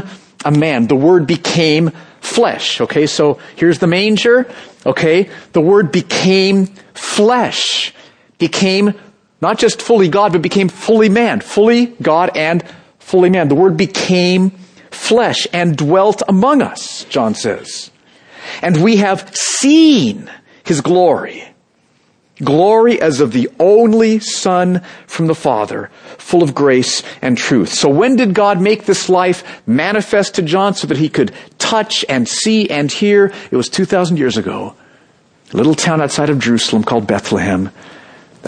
a 0.45 0.51
man. 0.53 0.87
The 0.87 0.97
Word 0.97 1.27
became 1.27 1.91
flesh. 2.21 2.81
Okay, 2.81 3.07
so 3.07 3.41
here's 3.57 3.81
the 3.81 3.89
manger. 3.89 4.49
Okay, 4.87 5.29
the 5.53 5.61
Word 5.61 5.91
became 5.91 6.67
flesh. 6.95 7.93
Became 8.39 8.95
not 9.41 9.59
just 9.59 9.81
fully 9.81 10.09
God, 10.09 10.33
but 10.33 10.43
became 10.43 10.69
fully 10.69 11.09
man. 11.09 11.41
Fully 11.41 11.87
God 11.87 12.37
and 12.37 12.65
fully 12.99 13.31
man. 13.31 13.49
The 13.49 13.55
Word 13.55 13.77
became 13.77 14.51
flesh 14.91 15.47
and 15.53 15.77
dwelt 15.77 16.23
among 16.29 16.63
us, 16.63 17.05
John 17.05 17.35
says. 17.35 17.91
And 18.63 18.83
we 18.83 18.97
have 18.97 19.31
seen 19.37 20.31
His 20.65 20.81
glory. 20.81 21.45
Glory 22.43 23.01
as 23.01 23.21
of 23.21 23.33
the 23.33 23.51
only 23.59 24.21
Son 24.21 24.83
from 25.07 25.27
the 25.27 25.35
Father, 25.35 25.91
full 26.19 26.43
of 26.43 26.55
grace 26.55 27.03
and 27.21 27.37
truth. 27.37 27.73
So 27.73 27.89
when 27.89 28.15
did 28.15 28.33
God 28.33 28.61
make 28.61 28.85
this 28.85 29.09
life 29.09 29.67
manifest 29.67 30.37
to 30.37 30.43
John 30.43 30.75
so 30.75 30.87
that 30.87 30.99
he 30.99 31.09
could 31.09 31.33
touch 31.59 32.05
and 32.09 32.29
see 32.29 32.71
and 32.71 32.93
hear? 32.93 33.33
It 33.51 33.57
was 33.57 33.69
2,000 33.69 34.19
years 34.19 34.37
ago. 34.37 34.75
A 35.53 35.57
little 35.57 35.75
town 35.75 36.01
outside 36.01 36.31
of 36.31 36.39
Jerusalem 36.39 36.85
called 36.85 37.09
Bethlehem 37.09 37.73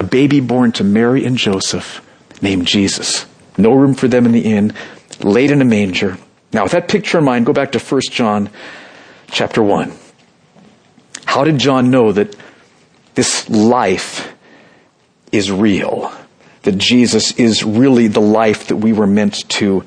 a 0.01 0.03
baby 0.03 0.41
born 0.41 0.73
to 0.73 0.83
Mary 0.83 1.27
and 1.27 1.37
Joseph 1.37 2.01
named 2.41 2.67
Jesus. 2.67 3.27
No 3.59 3.75
room 3.75 3.93
for 3.93 4.09
them 4.09 4.25
in 4.25 4.33
the 4.33 4.41
inn, 4.41 4.73
laid 5.21 5.51
in 5.51 5.61
a 5.61 5.65
manger. 5.67 6.17
Now, 6.55 6.63
with 6.63 6.73
that 6.73 6.89
picture 6.89 7.19
in 7.19 7.25
mind, 7.25 7.45
go 7.45 7.53
back 7.53 7.73
to 7.73 7.79
1 7.79 8.01
John 8.11 8.49
chapter 9.31 9.63
1. 9.63 9.93
How 11.27 11.45
did 11.45 11.59
John 11.59 11.91
know 11.91 12.13
that 12.13 12.35
this 13.15 13.47
life 13.51 14.33
is 15.33 15.53
real? 15.53 16.11
That 16.63 16.79
Jesus 16.79 17.33
is 17.33 17.63
really 17.63 18.09
the 18.09 18.23
life 18.23 18.69
that 18.69 18.77
we 18.77 18.95
were 18.95 19.07
meant 19.07 19.47
to 19.51 19.85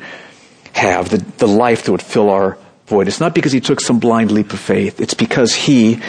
have, 0.73 1.09
the, 1.09 1.17
the 1.39 1.47
life 1.47 1.85
that 1.85 1.91
would 1.91 2.03
fill 2.03 2.29
our 2.29 2.59
void. 2.85 3.07
It's 3.07 3.19
not 3.19 3.33
because 3.33 3.51
he 3.51 3.61
took 3.61 3.81
some 3.81 3.97
blind 3.97 4.29
leap 4.29 4.53
of 4.53 4.59
faith. 4.59 5.01
It's 5.01 5.15
because 5.15 5.55
he, 5.55 5.99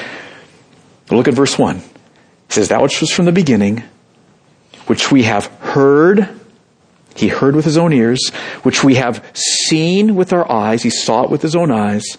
look 1.11 1.27
at 1.27 1.33
verse 1.33 1.59
1 1.59 1.79
It 1.79 1.85
says, 2.51 2.69
That 2.69 2.83
which 2.83 3.01
was 3.01 3.11
from 3.11 3.25
the 3.25 3.33
beginning, 3.33 3.83
which 4.87 5.11
we 5.11 5.23
have 5.25 5.47
heard, 5.61 6.29
he 7.17 7.29
heard 7.29 7.55
with 7.55 7.65
his 7.65 7.77
own 7.77 7.93
ears, 7.93 8.31
which 8.63 8.83
we 8.83 8.97
have 8.97 9.25
seen 9.35 10.17
with 10.17 10.33
our 10.33 10.51
eyes, 10.51 10.83
he 10.83 10.91
saw 10.91 11.23
it 11.25 11.31
with 11.31 11.43
his 11.43 11.55
own 11.55 11.71
eyes, 11.71 12.15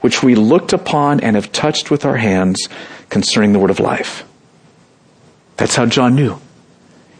which 0.00 0.22
we 0.22 0.34
looked 0.34 0.72
upon 0.72 1.20
and 1.20 1.36
have 1.36 1.52
touched 1.52 1.90
with 1.90 2.04
our 2.04 2.16
hands 2.16 2.68
concerning 3.08 3.52
the 3.52 3.58
word 3.58 3.70
of 3.70 3.80
life. 3.80 4.24
That's 5.56 5.76
how 5.76 5.86
John 5.86 6.14
knew. 6.14 6.40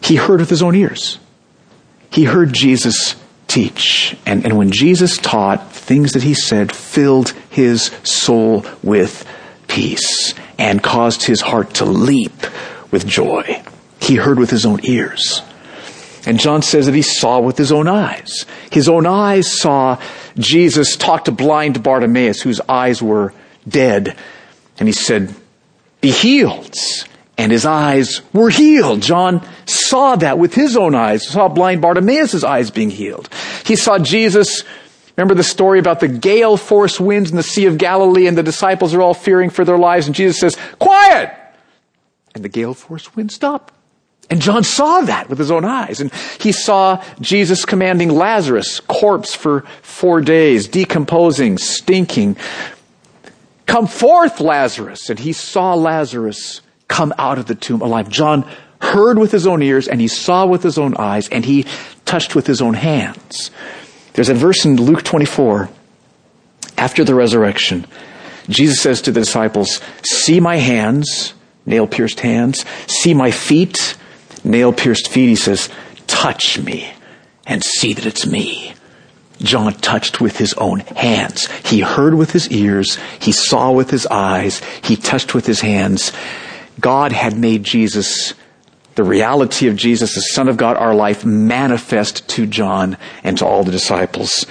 He 0.03 0.17
heard 0.17 0.41
with 0.41 0.51
his 0.51 0.63
own 0.63 0.75
ears. 0.75 1.19
He 2.11 2.25
heard 2.25 2.53
Jesus 2.53 3.15
teach. 3.47 4.17
And, 4.27 4.45
and 4.45 4.57
when 4.57 4.71
Jesus 4.71 5.19
taught, 5.19 5.73
things 5.73 6.13
that 6.13 6.23
he 6.23 6.35
said 6.35 6.73
filled 6.73 7.31
his 7.51 7.91
soul 8.03 8.65
with 8.83 9.29
peace 9.69 10.35
and 10.59 10.83
caused 10.83 11.23
his 11.23 11.41
heart 11.41 11.75
to 11.75 11.85
leap 11.85 12.33
with 12.91 13.07
joy. 13.07 13.63
He 14.01 14.17
heard 14.17 14.39
with 14.39 14.51
his 14.51 14.67
own 14.67 14.81
ears. 14.83 15.43
And 16.27 16.39
John 16.39 16.63
says 16.63 16.87
that 16.87 16.95
he 16.95 17.03
saw 17.03 17.41
with 17.41 17.57
his 17.57 17.73
own 17.73 17.89
eyes. 17.89 18.45
His 18.71 18.89
own 18.89 19.07
eyes 19.07 19.61
saw 19.61 20.01
Jesus 20.37 20.97
talk 20.97 21.25
to 21.25 21.33
blind 21.33 21.83
Bartimaeus, 21.83 22.43
whose 22.43 22.61
eyes 22.69 23.03
were 23.03 23.33
dead. 23.67 24.17
And 24.79 24.89
he 24.89 24.93
said, 24.93 25.35
Be 26.01 26.11
healed. 26.11 26.75
And 27.39 27.51
his 27.51 27.65
eyes 27.65 28.21
were 28.35 28.51
healed. 28.51 29.01
John 29.01 29.47
saw 29.65 30.17
that 30.17 30.39
with 30.39 30.53
his 30.53 30.77
own 30.77 30.95
eyes, 30.95 31.27
saw 31.27 31.49
blind 31.49 31.81
Bartimaeus' 31.81 32.45
eyes 32.45 32.71
being 32.71 32.91
healed. 32.91 33.31
He 33.65 33.77
saw 33.77 33.99
Jesus 33.99 34.65
Remember 35.21 35.35
the 35.35 35.43
story 35.45 35.79
about 35.79 36.01
the 36.01 36.09
gale 36.09 36.57
force 36.57 36.99
winds 36.99 37.31
in 37.31 37.37
the 37.37 37.43
Sea 37.43 37.67
of 37.67 37.77
Galilee 37.77 38.27
and 38.27 38.39
the 38.39 38.43
disciples 38.43 38.95
are 38.95 39.03
all 39.03 39.13
fearing 39.13 39.51
for 39.51 39.67
their 39.67 39.77
lives 39.77 40.07
and 40.07 40.15
Jesus 40.15 40.39
says, 40.39 40.57
quiet! 40.79 41.31
And 42.35 42.43
the 42.43 42.49
gale 42.49 42.73
force 42.73 43.15
wind 43.15 43.31
stopped. 43.31 43.75
And 44.31 44.41
John 44.41 44.63
saw 44.63 45.01
that 45.03 45.29
with 45.29 45.39
his 45.39 45.51
own 45.51 45.65
eyes. 45.65 46.01
And 46.01 46.13
he 46.39 46.53
saw 46.53 47.05
Jesus 47.21 47.65
commanding 47.65 48.11
Lazarus, 48.11 48.79
corpse 48.79 49.35
for 49.35 49.63
four 49.83 50.21
days, 50.21 50.69
decomposing, 50.69 51.59
stinking, 51.59 52.37
come 53.67 53.89
forth, 53.89 54.41
Lazarus. 54.41 55.11
And 55.11 55.19
he 55.19 55.33
saw 55.33 55.75
Lazarus 55.75 56.63
come 56.87 57.13
out 57.19 57.39
of 57.39 57.47
the 57.47 57.57
tomb 57.57 57.83
alive. 57.83 58.09
John 58.09 58.49
heard 58.81 59.19
with 59.19 59.33
his 59.33 59.47
own 59.47 59.63
ears 59.63 59.89
and 59.89 60.01
he 60.01 60.09
saw 60.09 60.47
with 60.47 60.63
his 60.63 60.79
own 60.79 60.97
eyes 60.97 61.29
and 61.29 61.45
he 61.45 61.67
touched 62.05 62.35
with 62.35 62.47
his 62.47 62.63
own 62.63 62.75
hands. 62.75 63.51
There's 64.15 64.29
a 64.29 64.35
verse 64.35 64.65
in 64.65 64.77
Luke 64.77 65.03
24 65.03 65.69
after 66.79 67.05
the 67.05 67.15
resurrection. 67.15 67.87
Jesus 68.49 68.81
says 68.81 69.03
to 69.03 69.13
the 69.13 69.21
disciples, 69.21 69.81
see 70.03 70.41
my 70.41 70.57
hands, 70.57 71.35
nail 71.67 71.87
pierced 71.87 72.21
hands, 72.21 72.65
see 72.87 73.15
my 73.15 73.31
feet, 73.31 73.97
nail 74.45 74.73
pierced 74.73 75.09
feet. 75.09 75.29
He 75.29 75.37
says, 75.37 75.69
touch 76.07 76.59
me 76.59 76.93
and 77.47 77.63
see 77.63 77.93
that 77.93 78.07
it's 78.07 78.27
me. 78.27 78.75
John 79.39 79.73
touched 79.75 80.21
with 80.21 80.37
his 80.37 80.53
own 80.55 80.81
hands. 80.81 81.51
He 81.65 81.81
heard 81.81 82.15
with 82.15 82.33
his 82.33 82.51
ears. 82.51 82.99
He 83.19 83.33
saw 83.33 83.73
with 83.73 83.91
his 83.91 84.07
eyes. 84.07 84.61
He 84.85 84.97
touched 84.97 85.35
with 85.35 85.47
his 85.47 85.61
hands. 85.63 86.13
God 86.79 87.13
had 87.13 87.39
made 87.39 87.65
Jesus, 87.65 88.35
the 88.97 89.05
reality 89.05 89.69
of 89.69 89.77
Jesus, 89.77 90.15
the 90.15 90.21
Son 90.21 90.49
of 90.49 90.59
God, 90.59 90.77
our 90.77 90.95
life, 90.95 91.25
manifest 91.25 92.29
to 92.31 92.47
John 92.47 92.99
and 93.25 93.39
to 93.39 93.47
all 93.47 93.65
the 93.65 93.73
disciples. 93.73 94.45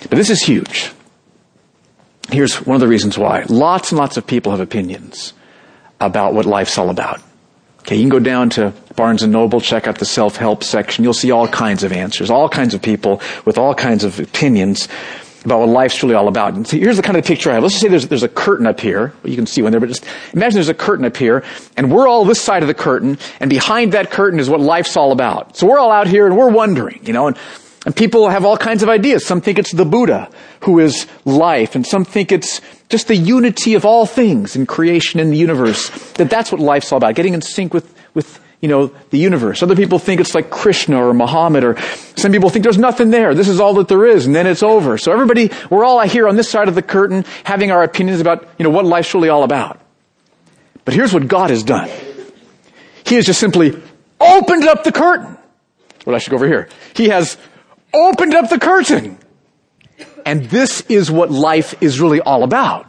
But 0.00 0.12
this 0.12 0.30
is 0.30 0.42
huge. 0.42 0.92
Here's 2.30 2.56
one 2.64 2.76
of 2.76 2.80
the 2.80 2.88
reasons 2.88 3.18
why. 3.18 3.44
Lots 3.48 3.92
and 3.92 3.98
lots 3.98 4.16
of 4.16 4.26
people 4.26 4.52
have 4.52 4.60
opinions 4.60 5.34
about 6.00 6.32
what 6.32 6.46
life's 6.46 6.78
all 6.78 6.88
about. 6.88 7.20
Okay, 7.80 7.96
you 7.96 8.02
can 8.02 8.10
go 8.10 8.20
down 8.20 8.50
to 8.50 8.72
Barnes 8.94 9.22
and 9.22 9.32
Noble, 9.32 9.60
check 9.60 9.86
out 9.86 9.98
the 9.98 10.04
self-help 10.04 10.62
section. 10.62 11.02
You'll 11.02 11.14
see 11.14 11.30
all 11.30 11.48
kinds 11.48 11.82
of 11.82 11.92
answers, 11.92 12.30
all 12.30 12.48
kinds 12.48 12.74
of 12.74 12.82
people 12.82 13.20
with 13.44 13.58
all 13.58 13.74
kinds 13.74 14.04
of 14.04 14.20
opinions 14.20 14.88
about 15.44 15.60
what 15.60 15.68
life's 15.70 16.02
really 16.02 16.14
all 16.14 16.28
about. 16.28 16.52
And 16.52 16.66
so 16.66 16.76
here's 16.76 16.98
the 16.98 17.02
kind 17.02 17.16
of 17.16 17.24
picture 17.24 17.50
I 17.50 17.54
have. 17.54 17.62
Let's 17.62 17.74
just 17.74 17.82
say 17.82 17.88
there's, 17.88 18.08
there's 18.08 18.22
a 18.22 18.28
curtain 18.28 18.66
up 18.66 18.78
here. 18.78 19.14
You 19.24 19.36
can 19.36 19.46
see 19.46 19.62
one 19.62 19.72
there, 19.72 19.80
but 19.80 19.88
just 19.88 20.04
imagine 20.34 20.56
there's 20.56 20.68
a 20.68 20.74
curtain 20.74 21.06
up 21.06 21.16
here, 21.16 21.42
and 21.78 21.90
we're 21.90 22.06
all 22.06 22.26
this 22.26 22.40
side 22.40 22.62
of 22.62 22.68
the 22.68 22.74
curtain, 22.74 23.18
and 23.40 23.48
behind 23.48 23.92
that 23.92 24.10
curtain 24.10 24.38
is 24.38 24.50
what 24.50 24.60
life's 24.60 24.96
all 24.96 25.12
about. 25.12 25.56
So 25.56 25.66
we're 25.66 25.78
all 25.78 25.90
out 25.90 26.06
here 26.06 26.26
and 26.26 26.36
we're 26.36 26.50
wondering, 26.50 27.00
you 27.04 27.14
know, 27.14 27.28
and, 27.28 27.38
and 27.86 27.96
people 27.96 28.28
have 28.28 28.44
all 28.44 28.58
kinds 28.58 28.82
of 28.82 28.90
ideas. 28.90 29.24
Some 29.24 29.40
think 29.40 29.58
it's 29.58 29.72
the 29.72 29.86
Buddha 29.86 30.30
who 30.64 30.78
is 30.78 31.06
life, 31.24 31.74
and 31.74 31.86
some 31.86 32.04
think 32.04 32.32
it's 32.32 32.60
just 32.90 33.06
the 33.06 33.16
unity 33.16 33.74
of 33.74 33.84
all 33.86 34.04
things 34.04 34.56
in 34.56 34.66
creation 34.66 35.20
and 35.20 35.32
the 35.32 35.36
universe. 35.36 35.88
That 36.14 36.28
that's 36.28 36.52
what 36.52 36.60
life's 36.60 36.92
all 36.92 36.98
about, 36.98 37.14
getting 37.14 37.34
in 37.34 37.40
sync 37.40 37.72
with, 37.72 37.94
with 38.12 38.40
you 38.60 38.68
know, 38.68 38.88
the 39.10 39.18
universe. 39.18 39.62
Other 39.62 39.76
people 39.76 39.98
think 39.98 40.20
it's 40.20 40.34
like 40.34 40.50
Krishna 40.50 41.02
or 41.02 41.14
Muhammad 41.14 41.64
or 41.64 41.78
some 42.16 42.32
people 42.32 42.50
think 42.50 42.64
there's 42.64 42.78
nothing 42.78 43.10
there. 43.10 43.34
This 43.34 43.48
is 43.48 43.60
all 43.60 43.74
that 43.74 43.88
there 43.88 44.04
is 44.04 44.26
and 44.26 44.34
then 44.34 44.46
it's 44.46 44.62
over. 44.62 44.98
So 44.98 45.12
everybody, 45.12 45.50
we're 45.70 45.84
all 45.84 46.00
here 46.00 46.28
on 46.28 46.36
this 46.36 46.50
side 46.50 46.68
of 46.68 46.74
the 46.74 46.82
curtain 46.82 47.24
having 47.44 47.70
our 47.70 47.82
opinions 47.82 48.20
about, 48.20 48.46
you 48.58 48.64
know, 48.64 48.70
what 48.70 48.84
life's 48.84 49.14
really 49.14 49.30
all 49.30 49.44
about. 49.44 49.80
But 50.84 50.94
here's 50.94 51.14
what 51.14 51.28
God 51.28 51.50
has 51.50 51.62
done. 51.62 51.88
He 53.06 53.14
has 53.14 53.24
just 53.24 53.40
simply 53.40 53.80
opened 54.20 54.64
up 54.64 54.84
the 54.84 54.92
curtain. 54.92 55.38
Well, 56.04 56.16
I 56.16 56.18
should 56.18 56.30
go 56.30 56.36
over 56.36 56.46
here. 56.46 56.68
He 56.94 57.08
has 57.08 57.38
opened 57.94 58.34
up 58.34 58.50
the 58.50 58.58
curtain. 58.58 59.18
And 60.24 60.44
this 60.44 60.82
is 60.82 61.10
what 61.10 61.30
life 61.30 61.74
is 61.82 62.00
really 62.00 62.20
all 62.20 62.42
about. 62.42 62.86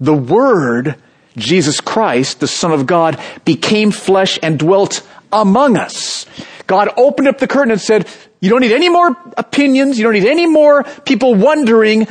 The 0.00 0.14
Word 0.14 0.96
Jesus 1.36 1.80
Christ, 1.80 2.40
the 2.40 2.48
Son 2.48 2.72
of 2.72 2.86
God, 2.86 3.20
became 3.44 3.90
flesh 3.90 4.38
and 4.42 4.58
dwelt 4.58 5.06
among 5.32 5.76
us. 5.76 6.26
God 6.66 6.88
opened 6.96 7.28
up 7.28 7.38
the 7.38 7.48
curtain 7.48 7.70
and 7.70 7.80
said, 7.80 8.06
you 8.40 8.48
don't 8.48 8.60
need 8.60 8.72
any 8.72 8.88
more 8.88 9.14
opinions. 9.36 9.98
You 9.98 10.04
don't 10.04 10.14
need 10.14 10.24
any 10.24 10.46
more 10.46 10.84
people 11.04 11.34
wondering. 11.34 12.08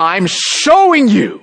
I'm 0.00 0.26
showing 0.26 1.08
you. 1.08 1.42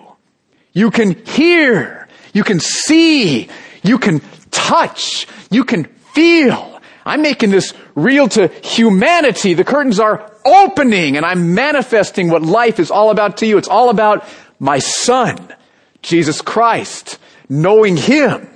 You 0.73 0.89
can 0.89 1.23
hear. 1.25 2.07
You 2.33 2.43
can 2.43 2.59
see. 2.59 3.49
You 3.83 3.99
can 3.99 4.21
touch. 4.49 5.27
You 5.51 5.63
can 5.63 5.85
feel. 5.85 6.81
I'm 7.05 7.21
making 7.21 7.51
this 7.51 7.73
real 7.95 8.27
to 8.29 8.47
humanity. 8.47 9.53
The 9.53 9.63
curtains 9.63 9.99
are 9.99 10.31
opening 10.45 11.17
and 11.17 11.25
I'm 11.25 11.53
manifesting 11.53 12.29
what 12.29 12.41
life 12.41 12.79
is 12.79 12.91
all 12.91 13.09
about 13.09 13.37
to 13.37 13.45
you. 13.45 13.57
It's 13.57 13.67
all 13.67 13.89
about 13.89 14.25
my 14.59 14.79
son. 14.79 15.53
Jesus 16.01 16.41
Christ. 16.41 17.19
Knowing 17.49 17.97
Him. 17.97 18.49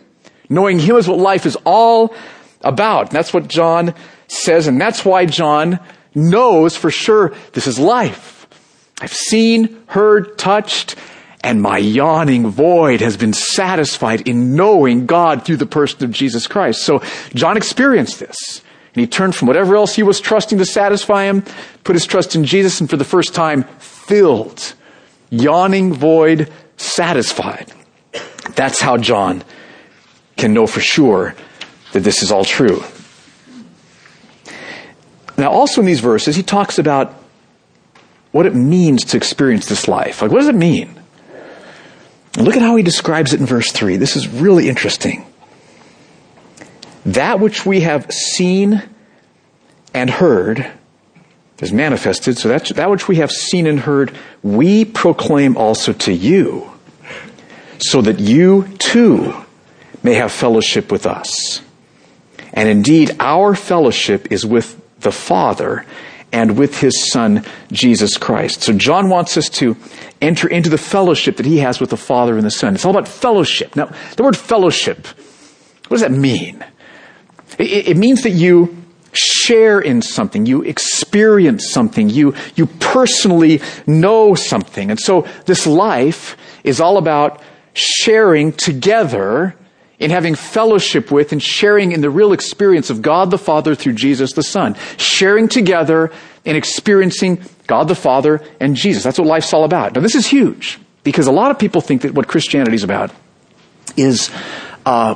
Knowing 0.49 0.79
Him 0.79 0.95
is 0.95 1.07
what 1.07 1.19
life 1.19 1.45
is 1.45 1.57
all 1.65 2.13
about. 2.61 3.07
And 3.07 3.11
that's 3.11 3.33
what 3.33 3.47
John 3.47 3.93
says, 4.27 4.67
and 4.67 4.79
that's 4.79 5.05
why 5.05 5.25
John 5.25 5.79
knows 6.13 6.75
for 6.75 6.91
sure 6.91 7.33
this 7.53 7.67
is 7.67 7.79
life. 7.79 8.47
I've 8.99 9.13
seen, 9.13 9.83
heard, 9.87 10.37
touched, 10.37 10.95
and 11.43 11.61
my 11.61 11.77
yawning 11.77 12.47
void 12.47 13.01
has 13.01 13.15
been 13.15 13.33
satisfied 13.33 14.27
in 14.27 14.55
knowing 14.55 15.05
God 15.05 15.45
through 15.45 15.57
the 15.57 15.67
person 15.67 16.03
of 16.03 16.11
Jesus 16.11 16.47
Christ. 16.47 16.81
So 16.81 17.01
John 17.33 17.57
experienced 17.57 18.19
this. 18.19 18.61
And 18.97 19.01
he 19.01 19.07
turned 19.07 19.35
from 19.35 19.47
whatever 19.47 19.75
else 19.75 19.93
he 19.93 20.01
was 20.01 20.19
trusting 20.19 20.57
to 20.57 20.65
satisfy 20.65 21.25
him, 21.25 21.43
put 21.83 21.95
his 21.95 22.07
trust 22.07 22.33
in 22.33 22.45
Jesus, 22.45 22.81
and 22.81 22.89
for 22.89 22.97
the 22.97 23.03
first 23.03 23.35
time, 23.35 23.61
filled, 23.77 24.73
yawning 25.29 25.93
void, 25.93 26.51
satisfied. 26.77 27.71
That's 28.55 28.81
how 28.81 28.97
John 28.97 29.43
can 30.35 30.51
know 30.51 30.65
for 30.65 30.79
sure 30.79 31.35
that 31.91 31.99
this 31.99 32.23
is 32.23 32.31
all 32.31 32.43
true. 32.43 32.83
Now, 35.37 35.51
also 35.51 35.81
in 35.81 35.85
these 35.85 35.99
verses, 35.99 36.35
he 36.35 36.41
talks 36.41 36.79
about 36.79 37.13
what 38.31 38.47
it 38.47 38.55
means 38.55 39.05
to 39.05 39.17
experience 39.17 39.67
this 39.67 39.87
life. 39.87 40.23
Like, 40.23 40.31
what 40.31 40.39
does 40.39 40.49
it 40.49 40.55
mean? 40.55 40.99
Look 42.35 42.55
at 42.55 42.63
how 42.63 42.75
he 42.75 42.81
describes 42.81 43.31
it 43.31 43.39
in 43.39 43.45
verse 43.45 43.71
3. 43.71 43.97
This 43.97 44.15
is 44.15 44.27
really 44.27 44.67
interesting. 44.67 45.26
That 47.07 47.39
which 47.39 47.65
we 47.65 47.81
have 47.81 48.11
seen 48.11 48.83
and 49.93 50.09
heard 50.09 50.69
is 51.59 51.71
manifested. 51.71 52.37
So 52.37 52.49
that, 52.49 52.89
which 52.89 53.07
we 53.07 53.15
have 53.17 53.31
seen 53.31 53.65
and 53.65 53.79
heard, 53.79 54.15
we 54.43 54.83
proclaim 54.83 55.55
also 55.55 55.93
to 55.93 56.13
you 56.13 56.69
so 57.79 58.01
that 58.01 58.19
you 58.19 58.67
too 58.77 59.33
may 60.03 60.15
have 60.15 60.33
fellowship 60.33 60.91
with 60.91 61.05
us. 61.05 61.61
And 62.53 62.67
indeed, 62.67 63.15
our 63.19 63.55
fellowship 63.55 64.31
is 64.31 64.45
with 64.45 64.79
the 64.99 65.11
Father 65.11 65.85
and 66.33 66.57
with 66.57 66.79
His 66.79 67.09
Son, 67.09 67.45
Jesus 67.71 68.17
Christ. 68.17 68.63
So 68.63 68.73
John 68.73 69.09
wants 69.09 69.37
us 69.37 69.47
to 69.49 69.77
enter 70.21 70.49
into 70.49 70.69
the 70.69 70.77
fellowship 70.77 71.37
that 71.37 71.45
He 71.45 71.59
has 71.59 71.79
with 71.79 71.91
the 71.91 71.97
Father 71.97 72.35
and 72.35 72.45
the 72.45 72.51
Son. 72.51 72.75
It's 72.75 72.83
all 72.83 72.91
about 72.91 73.07
fellowship. 73.07 73.77
Now, 73.77 73.91
the 74.17 74.23
word 74.23 74.35
fellowship, 74.35 75.07
what 75.87 75.91
does 75.97 76.01
that 76.01 76.11
mean? 76.11 76.65
It, 77.57 77.89
it 77.89 77.97
means 77.97 78.23
that 78.23 78.31
you 78.31 78.75
share 79.13 79.79
in 79.79 80.01
something, 80.01 80.45
you 80.45 80.61
experience 80.63 81.69
something, 81.69 82.09
you, 82.09 82.35
you 82.55 82.67
personally 82.67 83.61
know 83.85 84.35
something. 84.35 84.91
And 84.91 84.99
so 84.99 85.27
this 85.45 85.65
life 85.65 86.37
is 86.63 86.79
all 86.79 86.97
about 86.97 87.41
sharing 87.73 88.51
together 88.51 89.55
in 89.99 90.11
having 90.11 90.35
fellowship 90.35 91.11
with 91.11 91.31
and 91.31 91.41
sharing 91.41 91.91
in 91.91 92.01
the 92.01 92.09
real 92.09 92.31
experience 92.31 92.89
of 92.89 93.01
God 93.01 93.31
the 93.31 93.37
Father 93.37 93.73
through 93.73 93.93
Jesus 93.93 94.33
the 94.33 94.43
Son. 94.43 94.75
Sharing 94.97 95.47
together 95.47 96.11
and 96.45 96.55
experiencing 96.55 97.43
God 97.65 97.87
the 97.87 97.95
Father 97.95 98.41
and 98.59 98.75
Jesus. 98.75 99.03
That's 99.03 99.17
what 99.17 99.27
life's 99.27 99.53
all 99.53 99.63
about. 99.63 99.95
Now 99.95 100.01
this 100.01 100.15
is 100.15 100.27
huge 100.27 100.79
because 101.03 101.27
a 101.27 101.31
lot 101.31 101.49
of 101.49 101.57
people 101.57 101.81
think 101.81 102.03
that 102.03 102.13
what 102.13 102.27
Christianity 102.27 102.75
is 102.75 102.83
about 102.83 103.11
is 103.95 104.29
uh, 104.85 105.15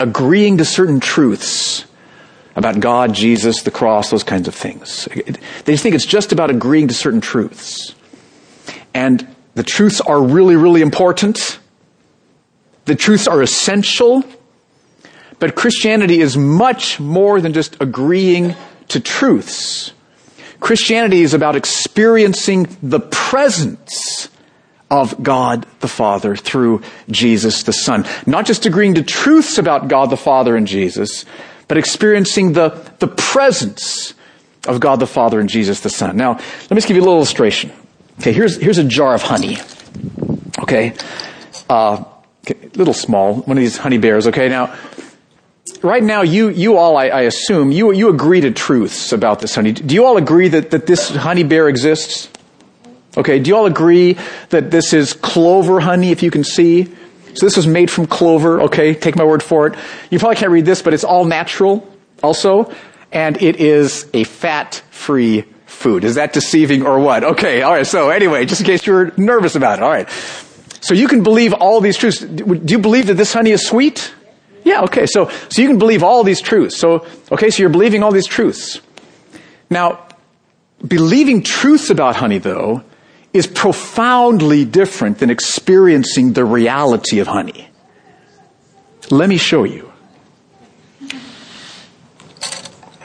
agreeing 0.00 0.58
to 0.58 0.64
certain 0.64 1.00
truths 1.00 1.84
about 2.54 2.80
God, 2.80 3.14
Jesus, 3.14 3.62
the 3.62 3.70
cross, 3.70 4.10
those 4.10 4.24
kinds 4.24 4.48
of 4.48 4.54
things. 4.54 5.08
They 5.64 5.76
think 5.76 5.94
it's 5.94 6.06
just 6.06 6.32
about 6.32 6.50
agreeing 6.50 6.88
to 6.88 6.94
certain 6.94 7.20
truths. 7.20 7.94
And 8.94 9.26
the 9.54 9.62
truths 9.62 10.00
are 10.00 10.22
really, 10.22 10.56
really 10.56 10.82
important. 10.82 11.58
The 12.84 12.94
truths 12.94 13.26
are 13.26 13.40
essential, 13.40 14.24
but 15.38 15.54
Christianity 15.54 16.20
is 16.20 16.36
much 16.36 17.00
more 17.00 17.40
than 17.40 17.52
just 17.52 17.80
agreeing 17.80 18.54
to 18.88 19.00
truths. 19.00 19.92
Christianity 20.60 21.22
is 21.22 21.32
about 21.34 21.56
experiencing 21.56 22.76
the 22.82 23.00
presence 23.00 24.28
of 24.92 25.20
God 25.22 25.66
the 25.80 25.88
Father 25.88 26.36
through 26.36 26.82
Jesus 27.10 27.64
the 27.64 27.72
Son. 27.72 28.06
Not 28.26 28.46
just 28.46 28.66
agreeing 28.66 28.94
to 28.94 29.02
truths 29.02 29.58
about 29.58 29.88
God 29.88 30.10
the 30.10 30.16
Father 30.16 30.54
and 30.54 30.66
Jesus, 30.66 31.24
but 31.66 31.78
experiencing 31.78 32.52
the, 32.52 32.68
the 33.00 33.08
presence 33.08 34.14
of 34.68 34.78
God 34.78 35.00
the 35.00 35.06
Father 35.06 35.40
and 35.40 35.48
Jesus 35.48 35.80
the 35.80 35.90
Son. 35.90 36.16
Now, 36.16 36.34
let 36.34 36.70
me 36.70 36.76
just 36.76 36.86
give 36.86 36.96
you 36.96 37.02
a 37.02 37.06
little 37.06 37.16
illustration. 37.16 37.72
Okay, 38.20 38.32
here's, 38.32 38.56
here's 38.56 38.78
a 38.78 38.84
jar 38.84 39.14
of 39.14 39.22
honey. 39.22 39.58
Okay, 40.60 40.94
uh, 41.68 42.04
Okay, 42.44 42.68
little 42.74 42.94
small, 42.94 43.36
one 43.36 43.56
of 43.56 43.60
these 43.60 43.76
honey 43.76 43.98
bears, 43.98 44.26
okay? 44.26 44.48
Now, 44.48 44.74
right 45.80 46.02
now, 46.02 46.22
you, 46.22 46.48
you 46.48 46.76
all, 46.76 46.96
I, 46.96 47.06
I, 47.06 47.20
assume, 47.22 47.70
you, 47.70 47.92
you 47.92 48.08
agree 48.08 48.40
to 48.40 48.50
truths 48.50 49.12
about 49.12 49.38
this 49.38 49.54
honey. 49.54 49.70
Do 49.70 49.94
you 49.94 50.04
all 50.04 50.16
agree 50.16 50.48
that, 50.48 50.72
that 50.72 50.86
this 50.86 51.14
honey 51.14 51.44
bear 51.44 51.68
exists? 51.68 52.28
Okay, 53.16 53.38
do 53.38 53.48
you 53.48 53.56
all 53.56 53.66
agree 53.66 54.16
that 54.48 54.70
this 54.70 54.92
is 54.92 55.12
clover 55.12 55.80
honey, 55.80 56.10
if 56.12 56.22
you 56.22 56.30
can 56.30 56.44
see? 56.44 56.84
So 57.34 57.46
this 57.46 57.56
was 57.56 57.66
made 57.66 57.90
from 57.90 58.06
clover, 58.06 58.62
okay, 58.62 58.94
take 58.94 59.16
my 59.16 59.24
word 59.24 59.42
for 59.42 59.66
it. 59.66 59.74
You 60.10 60.18
probably 60.18 60.36
can't 60.36 60.50
read 60.50 60.64
this, 60.64 60.82
but 60.82 60.94
it's 60.94 61.04
all 61.04 61.24
natural 61.24 61.86
also, 62.22 62.72
and 63.10 63.40
it 63.42 63.56
is 63.56 64.08
a 64.14 64.24
fat-free 64.24 65.44
food. 65.66 66.04
Is 66.04 66.14
that 66.14 66.32
deceiving 66.32 66.86
or 66.86 66.98
what? 67.00 67.24
Okay, 67.24 67.64
alright, 67.64 67.86
so 67.86 68.10
anyway, 68.10 68.46
just 68.46 68.60
in 68.60 68.66
case 68.66 68.86
you 68.86 68.92
were 68.92 69.12
nervous 69.16 69.56
about 69.56 69.78
it, 69.78 69.82
alright. 69.82 70.08
So 70.80 70.94
you 70.94 71.08
can 71.08 71.22
believe 71.22 71.52
all 71.54 71.80
these 71.80 71.96
truths. 71.96 72.20
Do 72.20 72.60
you 72.66 72.78
believe 72.78 73.06
that 73.06 73.14
this 73.14 73.32
honey 73.32 73.50
is 73.50 73.66
sweet? 73.66 74.12
Yeah, 74.64 74.82
okay, 74.82 75.06
so, 75.06 75.30
so 75.48 75.60
you 75.62 75.68
can 75.68 75.78
believe 75.78 76.02
all 76.02 76.24
these 76.24 76.40
truths. 76.40 76.78
So, 76.78 77.06
okay, 77.30 77.50
so 77.50 77.62
you're 77.62 77.70
believing 77.70 78.02
all 78.02 78.12
these 78.12 78.26
truths. 78.26 78.80
Now, 79.70 80.06
believing 80.86 81.42
truths 81.42 81.90
about 81.90 82.16
honey 82.16 82.38
though, 82.38 82.84
is 83.32 83.46
profoundly 83.46 84.64
different 84.64 85.18
than 85.18 85.30
experiencing 85.30 86.34
the 86.34 86.44
reality 86.44 87.18
of 87.18 87.26
honey. 87.26 87.68
Let 89.10 89.28
me 89.28 89.36
show 89.36 89.64
you. 89.64 89.92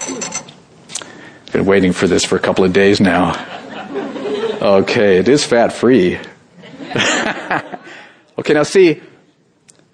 I've 0.08 1.54
been 1.54 1.66
waiting 1.66 1.94
for 1.94 2.08
this 2.08 2.26
for 2.26 2.36
a 2.36 2.40
couple 2.40 2.66
of 2.66 2.74
days 2.74 3.00
now. 3.00 3.32
Okay, 4.62 5.18
it 5.18 5.28
is 5.28 5.46
fat 5.46 5.72
free. 5.72 6.18
okay, 8.38 8.54
now 8.54 8.64
see, 8.64 9.02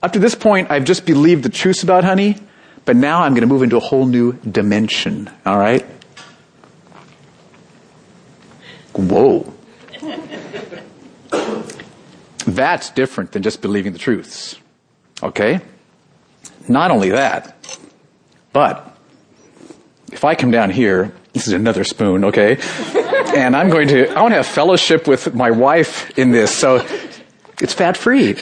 up 0.01 0.13
to 0.13 0.19
this 0.19 0.35
point, 0.35 0.71
I've 0.71 0.83
just 0.83 1.05
believed 1.05 1.43
the 1.43 1.49
truths 1.49 1.83
about 1.83 2.03
honey, 2.03 2.37
but 2.85 2.95
now 2.95 3.23
I'm 3.23 3.33
going 3.33 3.41
to 3.41 3.47
move 3.47 3.63
into 3.63 3.77
a 3.77 3.81
whole 3.81 4.05
new 4.05 4.33
dimension. 4.33 5.29
All 5.45 5.57
right? 5.57 5.85
Whoa. 8.93 9.53
That's 12.55 12.89
different 12.91 13.31
than 13.31 13.43
just 13.43 13.61
believing 13.61 13.93
the 13.93 13.99
truths. 13.99 14.59
Okay? 15.21 15.61
Not 16.67 16.91
only 16.91 17.09
that, 17.09 17.55
but 18.51 18.95
if 20.11 20.23
I 20.23 20.35
come 20.35 20.51
down 20.51 20.69
here, 20.69 21.11
this 21.33 21.47
is 21.47 21.53
another 21.53 21.83
spoon, 21.83 22.25
okay? 22.25 22.57
and 23.35 23.55
I'm 23.55 23.69
going 23.69 23.87
to, 23.89 24.09
I 24.09 24.21
want 24.21 24.33
to 24.33 24.37
have 24.37 24.47
fellowship 24.47 25.07
with 25.07 25.33
my 25.33 25.51
wife 25.51 26.17
in 26.17 26.31
this, 26.31 26.55
so 26.55 26.85
it's 27.59 27.73
fat 27.73 27.97
free. 27.97 28.35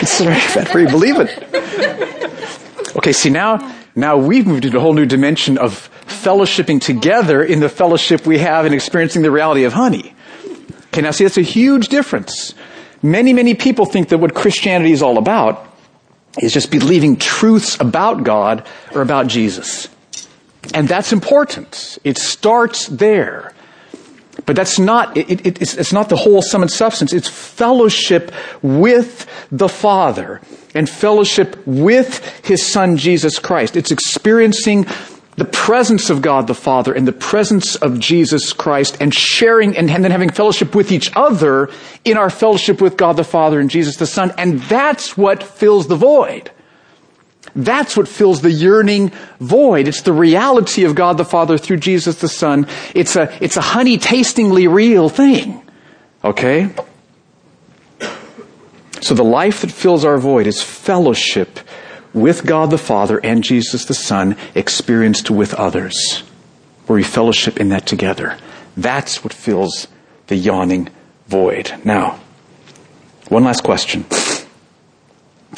it's 0.00 0.18
fat 0.54 0.68
free, 0.68 0.86
believe 0.86 1.16
it. 1.18 1.36
Okay, 2.96 3.12
see 3.12 3.30
now, 3.30 3.74
now 3.94 4.16
we've 4.16 4.46
moved 4.46 4.64
into 4.64 4.78
a 4.78 4.80
whole 4.80 4.94
new 4.94 5.06
dimension 5.06 5.58
of 5.58 5.90
fellowshipping 6.06 6.80
together 6.80 7.42
in 7.42 7.60
the 7.60 7.68
fellowship 7.68 8.26
we 8.26 8.38
have 8.38 8.64
in 8.64 8.72
experiencing 8.72 9.22
the 9.22 9.30
reality 9.30 9.64
of 9.64 9.72
honey. 9.72 10.14
Okay, 10.92 11.00
now 11.00 11.10
see, 11.10 11.24
that's 11.24 11.38
a 11.38 11.42
huge 11.42 11.88
difference. 11.88 12.54
Many, 13.02 13.32
many 13.32 13.54
people 13.54 13.86
think 13.86 14.10
that 14.10 14.18
what 14.18 14.34
Christianity 14.34 14.92
is 14.92 15.02
all 15.02 15.16
about 15.16 15.66
is 16.38 16.52
just 16.52 16.70
believing 16.70 17.16
truths 17.16 17.80
about 17.80 18.24
God 18.24 18.66
or 18.94 19.00
about 19.00 19.26
Jesus. 19.26 19.88
And 20.74 20.86
that's 20.86 21.10
important. 21.10 21.98
It 22.04 22.18
starts 22.18 22.88
there. 22.88 23.54
But 24.44 24.54
that's 24.54 24.78
not, 24.78 25.16
it, 25.16 25.46
it, 25.46 25.62
it's, 25.62 25.74
it's 25.74 25.92
not 25.94 26.10
the 26.10 26.16
whole 26.16 26.42
sum 26.42 26.60
and 26.62 26.70
substance. 26.70 27.12
It's 27.14 27.28
fellowship 27.28 28.30
with 28.62 29.26
the 29.50 29.68
Father 29.68 30.42
and 30.74 30.88
fellowship 30.88 31.56
with 31.66 32.24
His 32.44 32.66
Son 32.66 32.98
Jesus 32.98 33.38
Christ. 33.38 33.76
It's 33.76 33.90
experiencing 33.90 34.86
the 35.36 35.44
presence 35.46 36.10
of 36.10 36.20
God 36.20 36.46
the 36.46 36.54
Father 36.54 36.92
and 36.92 37.08
the 37.08 37.12
presence 37.12 37.76
of 37.76 37.98
Jesus 37.98 38.52
Christ 38.52 38.98
and 39.00 39.14
sharing 39.14 39.76
and, 39.76 39.90
and, 39.90 40.04
then 40.04 40.10
having 40.10 40.30
fellowship 40.30 40.74
with 40.74 40.92
each 40.92 41.10
other 41.16 41.70
in 42.04 42.16
our 42.16 42.30
fellowship 42.30 42.82
with 42.82 42.96
God 42.96 43.16
the 43.16 43.24
Father 43.24 43.58
and 43.58 43.70
Jesus 43.70 43.96
the 43.96 44.06
Son. 44.06 44.32
And 44.36 44.60
that's 44.62 45.16
what 45.16 45.42
fills 45.42 45.88
the 45.88 45.96
void. 45.96 46.50
That's 47.54 47.96
what 47.96 48.08
fills 48.08 48.42
the 48.42 48.50
yearning 48.50 49.10
void. 49.40 49.88
It's 49.88 50.02
the 50.02 50.12
reality 50.12 50.84
of 50.84 50.94
God 50.94 51.16
the 51.16 51.24
Father 51.24 51.58
through 51.58 51.78
Jesus 51.78 52.20
the 52.20 52.28
Son. 52.28 52.66
It's 52.94 53.16
a, 53.16 53.34
it's 53.42 53.56
a 53.56 53.62
honey 53.62 53.98
tastingly 53.98 54.68
real 54.68 55.08
thing. 55.08 55.62
Okay? 56.22 56.70
So 59.00 59.14
the 59.14 59.24
life 59.24 59.62
that 59.62 59.72
fills 59.72 60.04
our 60.04 60.18
void 60.18 60.46
is 60.46 60.62
fellowship 60.62 61.58
with 62.14 62.44
God 62.44 62.70
the 62.70 62.78
Father 62.78 63.18
and 63.22 63.42
Jesus 63.42 63.84
the 63.84 63.94
Son 63.94 64.36
experienced 64.54 65.30
with 65.30 65.54
others, 65.54 66.20
where 66.86 66.96
we 66.96 67.02
fellowship 67.02 67.58
in 67.58 67.70
that 67.70 67.86
together. 67.86 68.36
That's 68.76 69.22
what 69.24 69.32
fills 69.32 69.88
the 70.26 70.36
yawning 70.36 70.88
void. 71.26 71.72
Now, 71.84 72.20
one 73.28 73.44
last 73.44 73.62
question. 73.64 74.04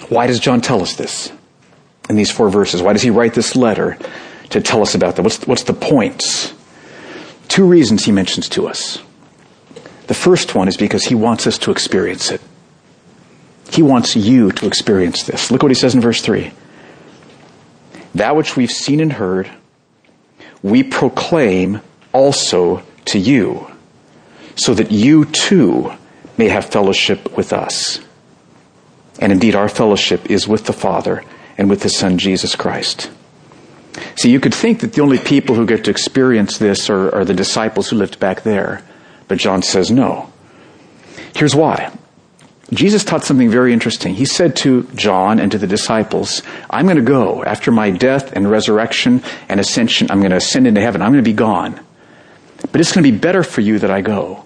Why 0.08 0.26
does 0.26 0.40
John 0.40 0.60
tell 0.60 0.82
us 0.82 0.96
this 0.96 1.32
in 2.08 2.16
these 2.16 2.30
four 2.30 2.50
verses? 2.50 2.82
Why 2.82 2.92
does 2.92 3.02
he 3.02 3.10
write 3.10 3.34
this 3.34 3.56
letter 3.56 3.98
to 4.50 4.60
tell 4.60 4.82
us 4.82 4.94
about 4.94 5.16
that? 5.16 5.22
What's, 5.22 5.46
what's 5.46 5.64
the 5.64 5.72
points? 5.72 6.52
Two 7.48 7.66
reasons 7.66 8.04
he 8.04 8.12
mentions 8.12 8.48
to 8.50 8.66
us. 8.66 9.02
The 10.06 10.14
first 10.14 10.54
one 10.54 10.68
is 10.68 10.76
because 10.76 11.04
he 11.04 11.14
wants 11.14 11.46
us 11.46 11.58
to 11.58 11.70
experience 11.70 12.30
it. 12.30 12.40
He 13.70 13.82
wants 13.82 14.14
you 14.14 14.52
to 14.52 14.66
experience 14.66 15.24
this. 15.24 15.50
Look 15.50 15.62
what 15.62 15.70
he 15.70 15.74
says 15.74 15.94
in 15.94 16.00
verse 16.00 16.20
3. 16.20 16.52
That 18.14 18.36
which 18.36 18.56
we've 18.56 18.70
seen 18.70 19.00
and 19.00 19.12
heard, 19.12 19.50
we 20.62 20.82
proclaim 20.82 21.80
also 22.12 22.82
to 23.06 23.18
you, 23.18 23.70
so 24.56 24.72
that 24.74 24.92
you 24.92 25.24
too 25.24 25.92
may 26.38 26.48
have 26.48 26.66
fellowship 26.66 27.36
with 27.36 27.52
us. 27.52 28.00
And 29.18 29.32
indeed, 29.32 29.54
our 29.54 29.68
fellowship 29.68 30.30
is 30.30 30.48
with 30.48 30.66
the 30.66 30.72
Father 30.72 31.24
and 31.58 31.68
with 31.68 31.82
His 31.82 31.96
Son, 31.96 32.18
Jesus 32.18 32.56
Christ. 32.56 33.10
See, 34.16 34.30
you 34.30 34.40
could 34.40 34.54
think 34.54 34.80
that 34.80 34.92
the 34.92 35.02
only 35.02 35.18
people 35.18 35.54
who 35.54 35.66
get 35.66 35.84
to 35.84 35.90
experience 35.90 36.58
this 36.58 36.90
are, 36.90 37.14
are 37.14 37.24
the 37.24 37.34
disciples 37.34 37.88
who 37.88 37.96
lived 37.96 38.18
back 38.18 38.42
there. 38.42 38.82
But 39.28 39.38
John 39.38 39.62
says 39.62 39.90
no. 39.90 40.32
Here's 41.34 41.54
why. 41.54 41.92
Jesus 42.72 43.04
taught 43.04 43.24
something 43.24 43.50
very 43.50 43.72
interesting. 43.72 44.14
He 44.14 44.24
said 44.24 44.56
to 44.56 44.84
John 44.94 45.38
and 45.38 45.52
to 45.52 45.58
the 45.58 45.66
disciples, 45.66 46.42
I'm 46.70 46.86
going 46.86 46.96
to 46.96 47.02
go 47.02 47.44
after 47.44 47.70
my 47.70 47.90
death 47.90 48.32
and 48.32 48.50
resurrection 48.50 49.22
and 49.48 49.60
ascension. 49.60 50.10
I'm 50.10 50.20
going 50.20 50.30
to 50.30 50.38
ascend 50.38 50.66
into 50.66 50.80
heaven. 50.80 51.02
I'm 51.02 51.12
going 51.12 51.22
to 51.22 51.30
be 51.30 51.34
gone. 51.34 51.78
But 52.72 52.80
it's 52.80 52.92
going 52.92 53.04
to 53.04 53.12
be 53.12 53.18
better 53.18 53.42
for 53.42 53.60
you 53.60 53.78
that 53.80 53.90
I 53.90 54.00
go 54.00 54.44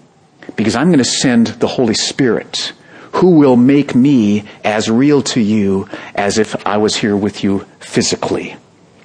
because 0.55 0.75
I'm 0.75 0.87
going 0.87 0.99
to 0.99 1.05
send 1.05 1.47
the 1.47 1.67
Holy 1.67 1.93
Spirit 1.93 2.73
who 3.13 3.31
will 3.31 3.55
make 3.55 3.95
me 3.95 4.43
as 4.63 4.89
real 4.89 5.21
to 5.21 5.39
you 5.39 5.87
as 6.13 6.37
if 6.37 6.67
I 6.67 6.77
was 6.77 6.95
here 6.95 7.15
with 7.15 7.43
you 7.43 7.65
physically. 7.79 8.55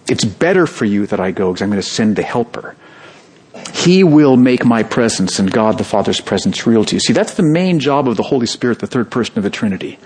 It's 0.09 0.24
better 0.24 0.66
for 0.66 0.85
you 0.85 1.07
that 1.07 1.20
I 1.20 1.31
go 1.31 1.53
because 1.53 1.62
I'm 1.62 1.70
going 1.70 1.81
to 1.81 1.88
send 1.88 2.16
the 2.16 2.22
helper. 2.22 2.77
He 3.72 4.05
will 4.05 4.37
make 4.37 4.64
my 4.64 4.83
presence 4.83 5.38
and 5.38 5.50
God 5.50 5.79
the 5.79 5.85
Father's 5.85 6.20
presence 6.20 6.66
real 6.66 6.85
to 6.85 6.96
you. 6.96 7.00
See, 7.00 7.12
that's 7.12 7.35
the 7.35 7.42
main 7.42 7.79
job 7.79 8.09
of 8.09 8.16
the 8.16 8.22
Holy 8.22 8.46
Spirit, 8.46 8.79
the 8.79 8.87
third 8.87 9.11
person 9.11 9.38
of 9.38 9.44
the 9.44 9.50
Trinity, 9.50 9.98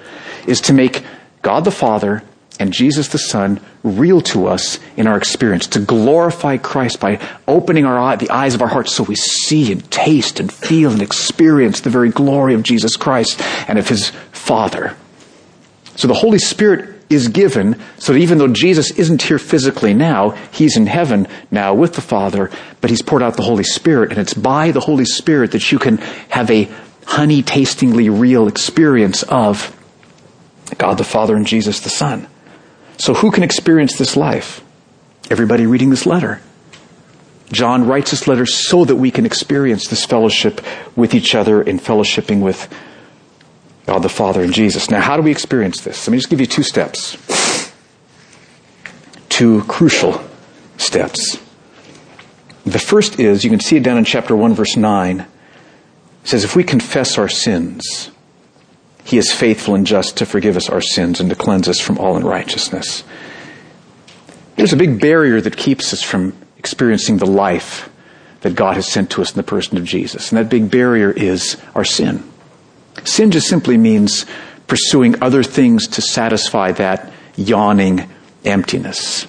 is 0.46 0.60
to 0.62 0.72
make 0.72 1.04
God 1.42 1.64
the 1.64 1.70
Father 1.70 2.22
and 2.60 2.72
Jesus 2.72 3.08
the 3.08 3.18
Son 3.18 3.60
real 3.82 4.20
to 4.22 4.46
us 4.48 4.80
in 4.96 5.06
our 5.06 5.16
experience, 5.16 5.66
to 5.68 5.80
glorify 5.80 6.56
Christ 6.56 7.00
by 7.00 7.20
opening 7.46 7.84
our 7.84 7.98
eye, 7.98 8.16
the 8.16 8.30
eyes 8.30 8.54
of 8.54 8.62
our 8.62 8.68
hearts 8.68 8.94
so 8.94 9.04
we 9.04 9.14
see 9.14 9.70
and 9.70 9.88
taste 9.90 10.40
and 10.40 10.52
feel 10.52 10.90
and 10.90 11.02
experience 11.02 11.80
the 11.80 11.90
very 11.90 12.10
glory 12.10 12.54
of 12.54 12.62
Jesus 12.62 12.96
Christ 12.96 13.40
and 13.68 13.78
of 13.78 13.88
His 13.88 14.10
Father. 14.32 14.96
So 15.96 16.08
the 16.08 16.14
Holy 16.14 16.38
Spirit 16.38 16.97
is 17.10 17.28
given 17.28 17.80
so 17.98 18.12
that 18.12 18.18
even 18.18 18.38
though 18.38 18.48
Jesus 18.48 18.90
isn't 18.92 19.22
here 19.22 19.38
physically 19.38 19.94
now, 19.94 20.30
he's 20.52 20.76
in 20.76 20.86
heaven 20.86 21.26
now 21.50 21.74
with 21.74 21.94
the 21.94 22.00
Father, 22.00 22.50
but 22.80 22.90
he's 22.90 23.02
poured 23.02 23.22
out 23.22 23.36
the 23.36 23.42
Holy 23.42 23.64
Spirit, 23.64 24.10
and 24.10 24.20
it's 24.20 24.34
by 24.34 24.70
the 24.70 24.80
Holy 24.80 25.04
Spirit 25.04 25.52
that 25.52 25.72
you 25.72 25.78
can 25.78 25.98
have 26.28 26.50
a 26.50 26.68
honey 27.06 27.42
tastingly 27.42 28.10
real 28.10 28.48
experience 28.48 29.22
of 29.24 29.74
God 30.76 30.98
the 30.98 31.04
Father 31.04 31.34
and 31.34 31.46
Jesus 31.46 31.80
the 31.80 31.88
Son. 31.88 32.26
So 32.98 33.14
who 33.14 33.30
can 33.30 33.42
experience 33.42 33.96
this 33.96 34.16
life? 34.16 34.62
Everybody 35.30 35.66
reading 35.66 35.90
this 35.90 36.04
letter. 36.04 36.42
John 37.50 37.86
writes 37.86 38.10
this 38.10 38.28
letter 38.28 38.44
so 38.44 38.84
that 38.84 38.96
we 38.96 39.10
can 39.10 39.24
experience 39.24 39.88
this 39.88 40.04
fellowship 40.04 40.60
with 40.96 41.14
each 41.14 41.34
other 41.34 41.62
in 41.62 41.78
fellowshipping 41.78 42.42
with 42.42 42.68
God 43.88 44.02
the 44.02 44.10
Father 44.10 44.42
and 44.42 44.52
Jesus. 44.52 44.90
Now, 44.90 45.00
how 45.00 45.16
do 45.16 45.22
we 45.22 45.30
experience 45.30 45.80
this? 45.80 46.06
Let 46.06 46.12
me 46.12 46.18
just 46.18 46.28
give 46.28 46.40
you 46.40 46.46
two 46.46 46.62
steps. 46.62 47.16
Two 49.30 49.62
crucial 49.64 50.22
steps. 50.76 51.38
The 52.66 52.78
first 52.78 53.18
is, 53.18 53.44
you 53.44 53.50
can 53.50 53.60
see 53.60 53.78
it 53.78 53.82
down 53.82 53.96
in 53.96 54.04
chapter 54.04 54.36
1 54.36 54.52
verse 54.52 54.76
9. 54.76 55.20
It 55.20 55.26
says, 56.22 56.44
if 56.44 56.54
we 56.54 56.64
confess 56.64 57.16
our 57.16 57.30
sins, 57.30 58.10
he 59.04 59.16
is 59.16 59.32
faithful 59.32 59.74
and 59.74 59.86
just 59.86 60.18
to 60.18 60.26
forgive 60.26 60.58
us 60.58 60.68
our 60.68 60.82
sins 60.82 61.18
and 61.18 61.30
to 61.30 61.36
cleanse 61.36 61.66
us 61.66 61.80
from 61.80 61.96
all 61.96 62.14
unrighteousness. 62.14 63.04
There's 64.56 64.74
a 64.74 64.76
big 64.76 65.00
barrier 65.00 65.40
that 65.40 65.56
keeps 65.56 65.94
us 65.94 66.02
from 66.02 66.34
experiencing 66.58 67.16
the 67.16 67.24
life 67.24 67.88
that 68.42 68.54
God 68.54 68.74
has 68.74 68.86
sent 68.86 69.08
to 69.12 69.22
us 69.22 69.30
in 69.30 69.38
the 69.38 69.44
person 69.44 69.78
of 69.78 69.84
Jesus. 69.84 70.30
And 70.30 70.38
that 70.38 70.50
big 70.50 70.70
barrier 70.70 71.10
is 71.10 71.56
our 71.74 71.86
sin. 71.86 72.22
Sin 73.04 73.30
just 73.30 73.48
simply 73.48 73.76
means 73.76 74.26
pursuing 74.66 75.20
other 75.22 75.42
things 75.42 75.86
to 75.88 76.02
satisfy 76.02 76.72
that 76.72 77.12
yawning 77.36 78.08
emptiness. 78.44 79.26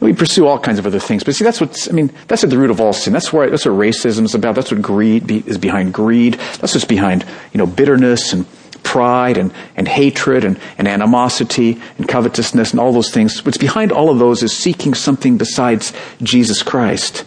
We 0.00 0.12
pursue 0.12 0.46
all 0.46 0.58
kinds 0.58 0.78
of 0.78 0.86
other 0.86 0.98
things, 0.98 1.24
but 1.24 1.34
see, 1.34 1.44
that's 1.44 1.60
what 1.60 1.88
I 1.88 1.92
mean. 1.92 2.12
That's 2.28 2.44
at 2.44 2.50
the 2.50 2.58
root 2.58 2.70
of 2.70 2.80
all 2.80 2.92
sin. 2.92 3.12
That's 3.12 3.32
where 3.32 3.48
that's 3.48 3.64
what 3.64 3.74
racism 3.74 4.24
is 4.24 4.34
about. 4.34 4.54
That's 4.54 4.70
what 4.70 4.82
greed 4.82 5.26
be, 5.26 5.38
is 5.46 5.56
behind 5.56 5.94
greed. 5.94 6.34
That's 6.34 6.74
what's 6.74 6.84
behind 6.84 7.24
you 7.52 7.58
know 7.58 7.66
bitterness 7.66 8.32
and 8.34 8.44
pride 8.82 9.38
and, 9.38 9.50
and 9.76 9.88
hatred 9.88 10.44
and, 10.44 10.60
and 10.76 10.86
animosity 10.86 11.80
and 11.96 12.06
covetousness 12.06 12.72
and 12.72 12.80
all 12.80 12.92
those 12.92 13.10
things. 13.10 13.42
What's 13.44 13.56
behind 13.56 13.92
all 13.92 14.10
of 14.10 14.18
those 14.18 14.42
is 14.42 14.54
seeking 14.54 14.92
something 14.92 15.38
besides 15.38 15.94
Jesus 16.22 16.62
Christ 16.62 17.24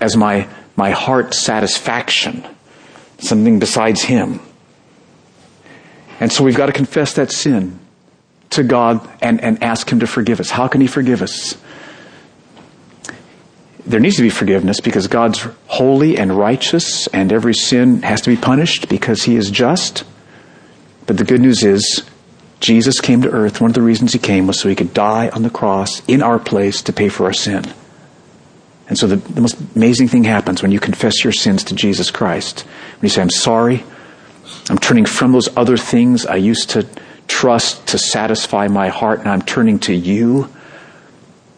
as 0.00 0.16
my 0.16 0.48
my 0.76 0.92
heart 0.92 1.34
satisfaction, 1.34 2.42
something 3.18 3.58
besides 3.58 4.00
Him. 4.02 4.40
And 6.20 6.30
so 6.30 6.44
we've 6.44 6.56
got 6.56 6.66
to 6.66 6.72
confess 6.72 7.14
that 7.14 7.32
sin 7.32 7.80
to 8.50 8.62
God 8.62 9.08
and, 9.20 9.40
and 9.40 9.62
ask 9.62 9.90
Him 9.90 10.00
to 10.00 10.06
forgive 10.06 10.38
us. 10.38 10.50
How 10.50 10.68
can 10.68 10.80
He 10.80 10.86
forgive 10.86 11.22
us? 11.22 11.56
there 13.90 14.00
needs 14.00 14.16
to 14.16 14.22
be 14.22 14.30
forgiveness 14.30 14.80
because 14.80 15.06
God's 15.08 15.46
holy 15.66 16.16
and 16.16 16.36
righteous 16.36 17.06
and 17.08 17.32
every 17.32 17.54
sin 17.54 18.02
has 18.02 18.20
to 18.22 18.30
be 18.30 18.40
punished 18.40 18.88
because 18.88 19.24
he 19.24 19.36
is 19.36 19.50
just. 19.50 20.04
But 21.06 21.16
the 21.16 21.24
good 21.24 21.40
news 21.40 21.64
is 21.64 22.04
Jesus 22.60 23.00
came 23.00 23.22
to 23.22 23.30
earth. 23.30 23.60
One 23.60 23.70
of 23.70 23.74
the 23.74 23.82
reasons 23.82 24.12
he 24.12 24.18
came 24.18 24.46
was 24.46 24.60
so 24.60 24.68
he 24.68 24.76
could 24.76 24.94
die 24.94 25.28
on 25.30 25.42
the 25.42 25.50
cross 25.50 26.02
in 26.06 26.22
our 26.22 26.38
place 26.38 26.82
to 26.82 26.92
pay 26.92 27.08
for 27.08 27.24
our 27.24 27.32
sin. 27.32 27.64
And 28.88 28.98
so 28.98 29.06
the, 29.06 29.16
the 29.16 29.40
most 29.40 29.56
amazing 29.74 30.08
thing 30.08 30.24
happens 30.24 30.62
when 30.62 30.72
you 30.72 30.80
confess 30.80 31.24
your 31.24 31.32
sins 31.32 31.64
to 31.64 31.74
Jesus 31.74 32.10
Christ. 32.10 32.60
When 32.60 33.02
you 33.02 33.08
say, 33.08 33.22
I'm 33.22 33.30
sorry, 33.30 33.84
I'm 34.70 34.78
turning 34.78 35.04
from 35.04 35.32
those 35.32 35.54
other 35.56 35.76
things 35.76 36.24
I 36.24 36.36
used 36.36 36.70
to 36.70 36.86
trust 37.26 37.88
to 37.88 37.98
satisfy 37.98 38.68
my 38.68 38.88
heart, 38.88 39.20
and 39.20 39.28
I'm 39.28 39.42
turning 39.42 39.78
to 39.80 39.92
you 39.92 40.48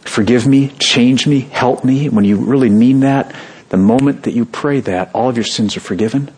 forgive 0.05 0.47
me, 0.47 0.69
change 0.79 1.27
me, 1.27 1.41
help 1.41 1.85
me, 1.85 2.09
when 2.09 2.25
you 2.25 2.37
really 2.37 2.71
mean 2.71 3.01
that, 3.01 3.35
the 3.69 3.77
moment 3.77 4.25
that 4.25 4.33
you 4.33 4.45
pray 4.45 4.81
that, 4.81 5.11
all 5.15 5.29
of 5.29 5.37
your 5.37 5.45
sins 5.45 5.77
are 5.77 5.81
forgiven. 5.81 6.31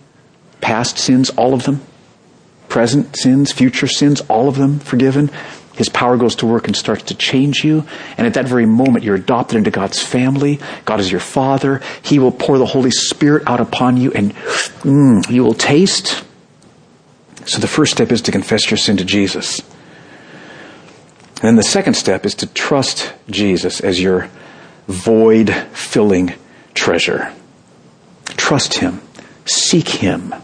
Past 0.60 0.98
sins, 0.98 1.30
all 1.30 1.54
of 1.54 1.64
them. 1.64 1.80
Present 2.68 3.16
sins, 3.16 3.52
future 3.52 3.86
sins, 3.86 4.20
all 4.22 4.48
of 4.48 4.56
them 4.56 4.78
forgiven. 4.78 5.30
His 5.74 5.88
power 5.88 6.16
goes 6.16 6.36
to 6.36 6.46
work 6.46 6.68
and 6.68 6.76
starts 6.76 7.04
to 7.04 7.14
change 7.14 7.64
you. 7.64 7.84
And 8.16 8.26
at 8.26 8.34
that 8.34 8.46
very 8.46 8.66
moment, 8.66 9.04
you're 9.04 9.16
adopted 9.16 9.58
into 9.58 9.72
God's 9.72 10.00
family. 10.00 10.60
God 10.84 11.00
is 11.00 11.10
your 11.10 11.20
Father. 11.20 11.80
He 12.02 12.20
will 12.20 12.30
pour 12.30 12.58
the 12.58 12.66
Holy 12.66 12.92
Spirit 12.92 13.42
out 13.48 13.60
upon 13.60 13.96
you 13.96 14.12
and 14.12 14.34
mm, 14.34 15.28
you 15.28 15.42
will 15.42 15.54
taste. 15.54 16.24
So 17.46 17.58
the 17.58 17.66
first 17.66 17.92
step 17.92 18.10
is 18.10 18.22
to 18.22 18.32
confess 18.32 18.70
your 18.70 18.78
sin 18.78 18.96
to 18.96 19.04
Jesus. 19.04 19.60
And 21.36 21.42
then 21.50 21.56
the 21.56 21.62
second 21.62 21.94
step 21.94 22.24
is 22.24 22.34
to 22.36 22.46
trust 22.46 23.12
Jesus 23.28 23.80
as 23.80 24.00
your 24.00 24.30
void 24.88 25.54
filling 25.72 26.32
treasure. 26.72 27.32
Trust 28.26 28.74
Him. 28.74 29.00
Seek 29.44 29.88
Him. 29.88 30.34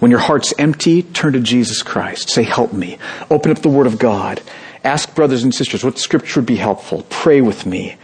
When 0.00 0.10
your 0.10 0.20
heart's 0.20 0.52
empty, 0.58 1.02
turn 1.02 1.32
to 1.34 1.40
Jesus 1.40 1.82
Christ. 1.82 2.28
Say, 2.28 2.42
help 2.42 2.72
me. 2.72 2.98
Open 3.30 3.50
up 3.50 3.60
the 3.60 3.68
Word 3.68 3.86
of 3.86 3.98
God. 3.98 4.42
Ask 4.84 5.14
brothers 5.14 5.44
and 5.44 5.54
sisters 5.54 5.84
what 5.84 5.98
scripture 5.98 6.40
would 6.40 6.46
be 6.46 6.56
helpful. 6.56 7.06
Pray 7.08 7.40
with 7.40 7.66
me. 7.66 7.96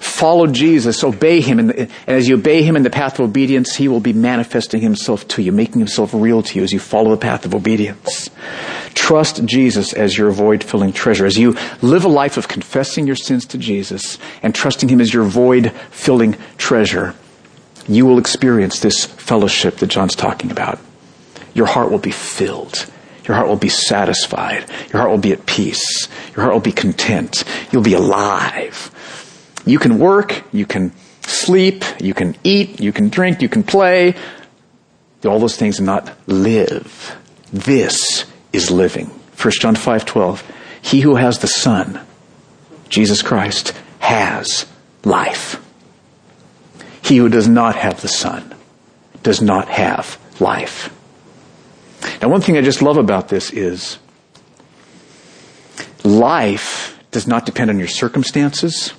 Follow 0.00 0.46
Jesus, 0.46 1.02
obey 1.04 1.40
Him, 1.40 1.58
and, 1.58 1.90
as 2.06 2.28
you 2.28 2.36
obey 2.36 2.62
Him 2.62 2.76
in 2.76 2.82
the 2.82 2.90
path 2.90 3.18
of 3.18 3.28
obedience, 3.28 3.76
He 3.76 3.88
will 3.88 4.00
be 4.00 4.12
manifesting 4.12 4.80
Himself 4.80 5.26
to 5.28 5.42
you, 5.42 5.52
making 5.52 5.80
Himself 5.80 6.12
real 6.14 6.42
to 6.42 6.58
you 6.58 6.64
as 6.64 6.72
you 6.72 6.78
follow 6.78 7.10
the 7.10 7.16
path 7.16 7.44
of 7.44 7.54
obedience. 7.54 8.30
Trust 8.94 9.44
Jesus 9.44 9.92
as 9.92 10.18
your 10.18 10.30
void 10.30 10.62
filling 10.62 10.92
treasure. 10.92 11.26
As 11.26 11.38
you 11.38 11.56
live 11.82 12.04
a 12.04 12.08
life 12.08 12.36
of 12.36 12.48
confessing 12.48 13.06
your 13.06 13.16
sins 13.16 13.46
to 13.46 13.58
Jesus 13.58 14.18
and 14.42 14.54
trusting 14.54 14.88
Him 14.88 15.00
as 15.00 15.12
your 15.12 15.24
void 15.24 15.72
filling 15.90 16.36
treasure, 16.56 17.14
you 17.88 18.04
will 18.04 18.18
experience 18.18 18.80
this 18.80 19.04
fellowship 19.04 19.76
that 19.76 19.86
John's 19.86 20.14
talking 20.14 20.50
about. 20.50 20.78
Your 21.54 21.66
heart 21.66 21.90
will 21.90 21.98
be 21.98 22.10
filled. 22.10 22.86
Your 23.26 23.36
heart 23.36 23.48
will 23.48 23.56
be 23.56 23.68
satisfied. 23.68 24.64
Your 24.92 25.00
heart 25.00 25.10
will 25.10 25.18
be 25.18 25.32
at 25.32 25.44
peace. 25.44 26.08
Your 26.34 26.42
heart 26.42 26.54
will 26.54 26.60
be 26.60 26.72
content. 26.72 27.44
You'll 27.70 27.82
be 27.82 27.94
alive. 27.94 28.90
You 29.68 29.78
can 29.78 29.98
work, 29.98 30.44
you 30.50 30.64
can 30.64 30.92
sleep, 31.20 31.84
you 32.00 32.14
can 32.14 32.36
eat, 32.42 32.80
you 32.80 32.90
can 32.90 33.10
drink, 33.10 33.42
you 33.42 33.50
can 33.50 33.62
play, 33.62 34.14
all 35.26 35.38
those 35.38 35.56
things 35.56 35.78
and 35.78 35.84
not 35.84 36.16
live. 36.26 37.16
This 37.52 38.24
is 38.52 38.70
living. 38.70 39.06
1 39.36 39.60
John 39.60 39.76
5:12. 39.76 40.42
He 40.80 41.00
who 41.02 41.16
has 41.16 41.40
the 41.40 41.48
Son, 41.48 42.00
Jesus 42.88 43.20
Christ, 43.20 43.74
has 43.98 44.64
life. 45.04 45.60
He 47.02 47.18
who 47.18 47.28
does 47.28 47.46
not 47.46 47.76
have 47.76 48.00
the 48.00 48.08
Son 48.08 48.54
does 49.22 49.42
not 49.42 49.68
have 49.68 50.18
life. 50.40 50.88
Now 52.22 52.28
one 52.28 52.40
thing 52.40 52.56
I 52.56 52.62
just 52.62 52.80
love 52.80 52.96
about 52.96 53.28
this 53.28 53.50
is 53.52 53.98
life 56.04 56.96
does 57.10 57.26
not 57.26 57.44
depend 57.44 57.68
on 57.68 57.78
your 57.78 57.88
circumstances. 57.88 58.94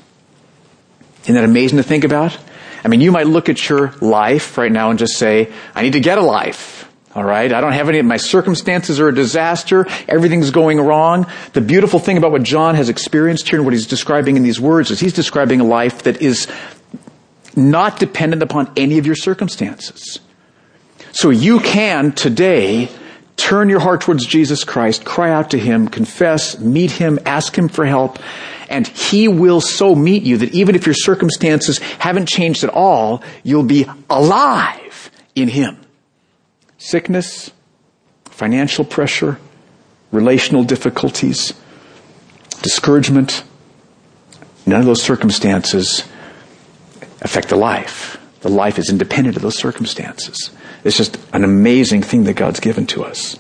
Isn't 1.30 1.36
that 1.36 1.46
amazing 1.48 1.78
to 1.78 1.84
think 1.84 2.06
about? 2.06 2.36
I 2.84 2.88
mean, 2.88 3.02
you 3.02 3.12
might 3.12 3.28
look 3.28 3.50
at 3.50 3.70
your 3.70 3.92
life 4.02 4.58
right 4.58 4.72
now 4.72 4.90
and 4.90 4.98
just 4.98 5.16
say, 5.16 5.54
I 5.76 5.84
need 5.84 5.94
to 5.94 6.00
get 6.00 6.18
a 6.18 6.24
life. 6.24 6.92
All 7.14 7.24
right. 7.24 7.54
I 7.54 7.62
don't 7.62 7.74
have 7.74 7.88
any 7.88 8.00
of 8.00 8.08
my 8.08 8.18
circumstances 8.18 9.00
are 9.00 9.10
a 9.10 9.14
disaster. 9.14 9.86
Everything's 10.08 10.50
going 10.50 10.80
wrong. 10.82 11.28
The 11.54 11.62
beautiful 11.62 12.00
thing 12.00 12.18
about 12.18 12.32
what 12.32 12.42
John 12.42 12.74
has 12.74 12.90
experienced 12.90 13.48
here 13.48 13.60
and 13.60 13.66
what 13.68 13.74
he's 13.74 13.86
describing 13.86 14.38
in 14.38 14.44
these 14.44 14.60
words 14.60 14.90
is 14.90 15.00
he's 15.00 15.14
describing 15.14 15.60
a 15.60 15.64
life 15.64 16.02
that 16.02 16.20
is 16.20 16.48
not 17.56 18.00
dependent 18.00 18.42
upon 18.42 18.72
any 18.76 18.98
of 18.98 19.06
your 19.06 19.16
circumstances. 19.16 20.20
So 21.12 21.30
you 21.30 21.60
can 21.60 22.12
today 22.12 22.90
turn 23.40 23.70
your 23.70 23.80
heart 23.80 24.02
towards 24.02 24.26
Jesus 24.26 24.64
Christ, 24.64 25.06
cry 25.06 25.32
out 25.32 25.52
to 25.52 25.58
Him, 25.58 25.88
confess, 25.88 26.60
meet 26.60 26.92
Him, 26.92 27.20
ask 27.26 27.58
Him 27.58 27.70
for 27.70 27.86
help, 27.86 28.20
and 28.70 28.88
He 28.88 29.28
will 29.28 29.62
so 29.62 29.96
meet 29.96 30.24
you 30.24 30.38
that 30.38 30.54
even 30.54 30.76
if 30.76 30.86
your 30.86 30.96
circumstances 30.96 31.80
haven't 31.80 32.28
changed 32.28 32.64
at 32.64 32.70
all, 32.70 33.24
you'll 33.44 33.64
be 33.64 33.86
alive 34.10 35.12
in 35.36 35.48
Him. 35.48 35.80
Sickness, 36.78 37.52
financial 38.26 38.86
pressure, 38.86 39.40
relational 40.12 40.64
difficulties, 40.64 41.54
discouragement, 42.62 43.44
none 44.66 44.80
of 44.80 44.86
those 44.86 45.02
circumstances 45.02 46.08
affect 47.22 47.50
the 47.50 47.56
life. 47.56 48.18
The 48.42 48.50
life 48.50 48.80
is 48.80 48.90
independent 48.90 49.36
of 49.36 49.42
those 49.42 49.58
circumstances. 49.58 50.52
It's 50.84 50.98
just 50.98 51.18
an 51.34 51.44
amazing 51.44 52.04
thing 52.04 52.24
that 52.24 52.36
God's 52.36 52.60
given 52.60 52.88
to 52.88 53.04
us. 53.04 53.38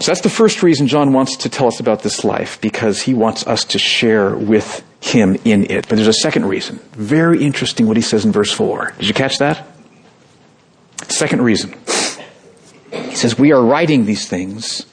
So 0.00 0.12
that's 0.12 0.20
the 0.20 0.30
first 0.30 0.62
reason 0.62 0.86
John 0.86 1.12
wants 1.12 1.36
to 1.38 1.48
tell 1.48 1.66
us 1.66 1.80
about 1.80 2.02
this 2.02 2.24
life, 2.24 2.60
because 2.60 3.02
he 3.02 3.14
wants 3.14 3.46
us 3.46 3.64
to 3.66 3.78
share 3.78 4.34
with 4.36 4.84
him 5.00 5.36
in 5.44 5.70
it. 5.70 5.88
But 5.88 5.96
there's 5.96 6.08
a 6.08 6.12
second 6.12 6.46
reason. 6.46 6.76
Very 6.92 7.42
interesting 7.42 7.86
what 7.86 7.96
he 7.96 8.02
says 8.02 8.24
in 8.24 8.32
verse 8.32 8.52
4. 8.52 8.94
Did 8.98 9.08
you 9.08 9.14
catch 9.14 9.38
that? 9.38 9.66
Second 11.08 11.42
reason. 11.42 11.74
He 12.92 13.16
says, 13.16 13.38
We 13.38 13.52
are 13.52 13.62
writing 13.62 14.06
these 14.06 14.28
things 14.28 14.86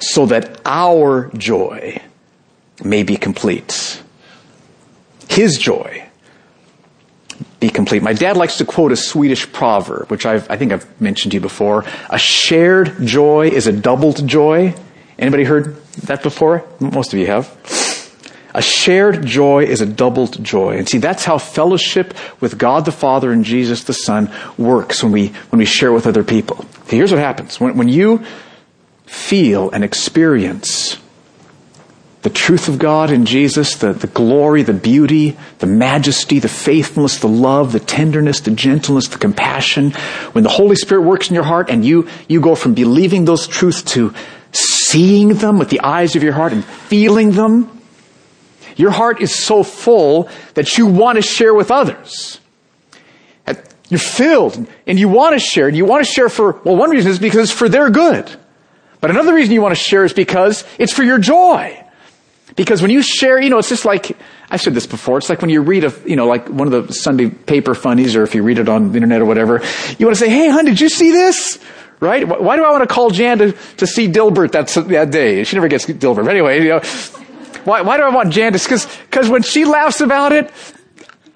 so 0.00 0.26
that 0.26 0.60
our 0.64 1.30
joy 1.36 2.00
may 2.82 3.04
be 3.04 3.16
complete. 3.16 4.02
His 5.28 5.58
joy 5.58 6.07
be 7.60 7.68
complete. 7.68 8.02
My 8.02 8.12
dad 8.12 8.36
likes 8.36 8.58
to 8.58 8.64
quote 8.64 8.92
a 8.92 8.96
Swedish 8.96 9.50
proverb, 9.52 10.10
which 10.10 10.24
I've, 10.26 10.48
i 10.50 10.56
think 10.56 10.72
I've 10.72 11.00
mentioned 11.00 11.32
to 11.32 11.36
you 11.36 11.40
before. 11.40 11.84
A 12.08 12.18
shared 12.18 13.04
joy 13.04 13.48
is 13.48 13.66
a 13.66 13.72
doubled 13.72 14.26
joy. 14.26 14.74
Anybody 15.18 15.44
heard 15.44 15.82
that 16.04 16.22
before? 16.22 16.64
Most 16.78 17.12
of 17.12 17.18
you 17.18 17.26
have. 17.26 17.52
A 18.54 18.62
shared 18.62 19.26
joy 19.26 19.64
is 19.64 19.80
a 19.80 19.86
doubled 19.86 20.42
joy. 20.42 20.78
And 20.78 20.88
see, 20.88 20.98
that's 20.98 21.24
how 21.24 21.38
fellowship 21.38 22.14
with 22.40 22.58
God 22.58 22.84
the 22.84 22.92
Father 22.92 23.32
and 23.32 23.44
Jesus 23.44 23.84
the 23.84 23.92
Son 23.92 24.30
works 24.56 25.02
when 25.02 25.12
we, 25.12 25.28
when 25.50 25.58
we 25.58 25.64
share 25.64 25.92
with 25.92 26.06
other 26.06 26.24
people. 26.24 26.64
Here's 26.86 27.12
what 27.12 27.20
happens. 27.20 27.60
When, 27.60 27.76
when 27.76 27.88
you 27.88 28.24
feel 29.06 29.70
and 29.70 29.84
experience 29.84 30.70
the 32.22 32.30
truth 32.30 32.68
of 32.68 32.78
God 32.78 33.10
in 33.10 33.26
Jesus, 33.26 33.76
the, 33.76 33.92
the 33.92 34.08
glory, 34.08 34.62
the 34.62 34.72
beauty, 34.74 35.36
the 35.60 35.66
majesty, 35.66 36.40
the 36.40 36.48
faithfulness, 36.48 37.18
the 37.18 37.28
love, 37.28 37.72
the 37.72 37.80
tenderness, 37.80 38.40
the 38.40 38.50
gentleness, 38.50 39.08
the 39.08 39.18
compassion. 39.18 39.92
When 40.32 40.42
the 40.44 40.50
Holy 40.50 40.74
Spirit 40.74 41.02
works 41.02 41.28
in 41.28 41.34
your 41.34 41.44
heart 41.44 41.70
and 41.70 41.84
you, 41.84 42.08
you 42.28 42.40
go 42.40 42.54
from 42.54 42.74
believing 42.74 43.24
those 43.24 43.46
truths 43.46 43.82
to 43.94 44.12
seeing 44.52 45.34
them 45.34 45.58
with 45.58 45.70
the 45.70 45.80
eyes 45.80 46.16
of 46.16 46.22
your 46.22 46.32
heart 46.32 46.52
and 46.52 46.64
feeling 46.64 47.32
them, 47.32 47.70
Your 48.76 48.90
heart 48.90 49.20
is 49.20 49.34
so 49.34 49.62
full 49.62 50.28
that 50.54 50.76
you 50.76 50.86
want 50.86 51.16
to 51.16 51.22
share 51.22 51.54
with 51.54 51.70
others. 51.70 52.40
You're 53.88 53.98
filled 53.98 54.66
and 54.86 54.98
you 54.98 55.08
want 55.08 55.34
to 55.34 55.38
share 55.38 55.66
and 55.66 55.76
you 55.76 55.86
want 55.86 56.04
to 56.04 56.12
share 56.12 56.28
for, 56.28 56.60
well, 56.64 56.76
one 56.76 56.90
reason 56.90 57.10
is 57.10 57.18
because 57.18 57.50
it's 57.50 57.58
for 57.58 57.68
their 57.68 57.88
good. 57.90 58.30
But 59.00 59.10
another 59.10 59.34
reason 59.34 59.54
you 59.54 59.62
want 59.62 59.74
to 59.74 59.82
share 59.82 60.04
is 60.04 60.12
because 60.12 60.64
it's 60.78 60.92
for 60.92 61.02
your 61.02 61.18
joy. 61.18 61.82
Because 62.58 62.82
when 62.82 62.90
you 62.90 63.02
share, 63.02 63.40
you 63.40 63.50
know, 63.50 63.58
it's 63.58 63.68
just 63.68 63.84
like, 63.84 64.18
I've 64.50 64.60
said 64.60 64.74
this 64.74 64.84
before, 64.84 65.18
it's 65.18 65.28
like 65.28 65.40
when 65.40 65.48
you 65.48 65.62
read 65.62 65.84
a, 65.84 65.94
you 66.04 66.16
know, 66.16 66.26
like 66.26 66.48
one 66.48 66.70
of 66.70 66.88
the 66.88 66.92
Sunday 66.92 67.30
paper 67.30 67.72
funnies 67.72 68.16
or 68.16 68.24
if 68.24 68.34
you 68.34 68.42
read 68.42 68.58
it 68.58 68.68
on 68.68 68.90
the 68.90 68.96
internet 68.96 69.20
or 69.20 69.26
whatever, 69.26 69.62
you 69.96 70.06
want 70.06 70.18
to 70.18 70.20
say, 70.24 70.28
hey, 70.28 70.50
hon, 70.50 70.64
did 70.64 70.80
you 70.80 70.88
see 70.88 71.12
this? 71.12 71.60
Right? 72.00 72.26
Why 72.26 72.56
do 72.56 72.64
I 72.64 72.72
want 72.72 72.82
to 72.82 72.92
call 72.92 73.10
Jan 73.10 73.38
to, 73.38 73.52
to 73.52 73.86
see 73.86 74.08
Dilbert 74.08 74.50
that, 74.52 74.66
that 74.88 75.12
day? 75.12 75.44
She 75.44 75.54
never 75.54 75.68
gets 75.68 75.86
Dilbert. 75.86 76.24
But 76.24 76.30
anyway, 76.30 76.60
you 76.60 76.68
know, 76.70 76.80
why, 77.62 77.82
why 77.82 77.96
do 77.96 78.02
I 78.02 78.08
want 78.08 78.32
Jan 78.32 78.52
to, 78.52 78.68
cause, 78.68 78.88
cause 79.12 79.28
when 79.28 79.42
she 79.44 79.64
laughs 79.64 80.00
about 80.00 80.32
it, 80.32 80.52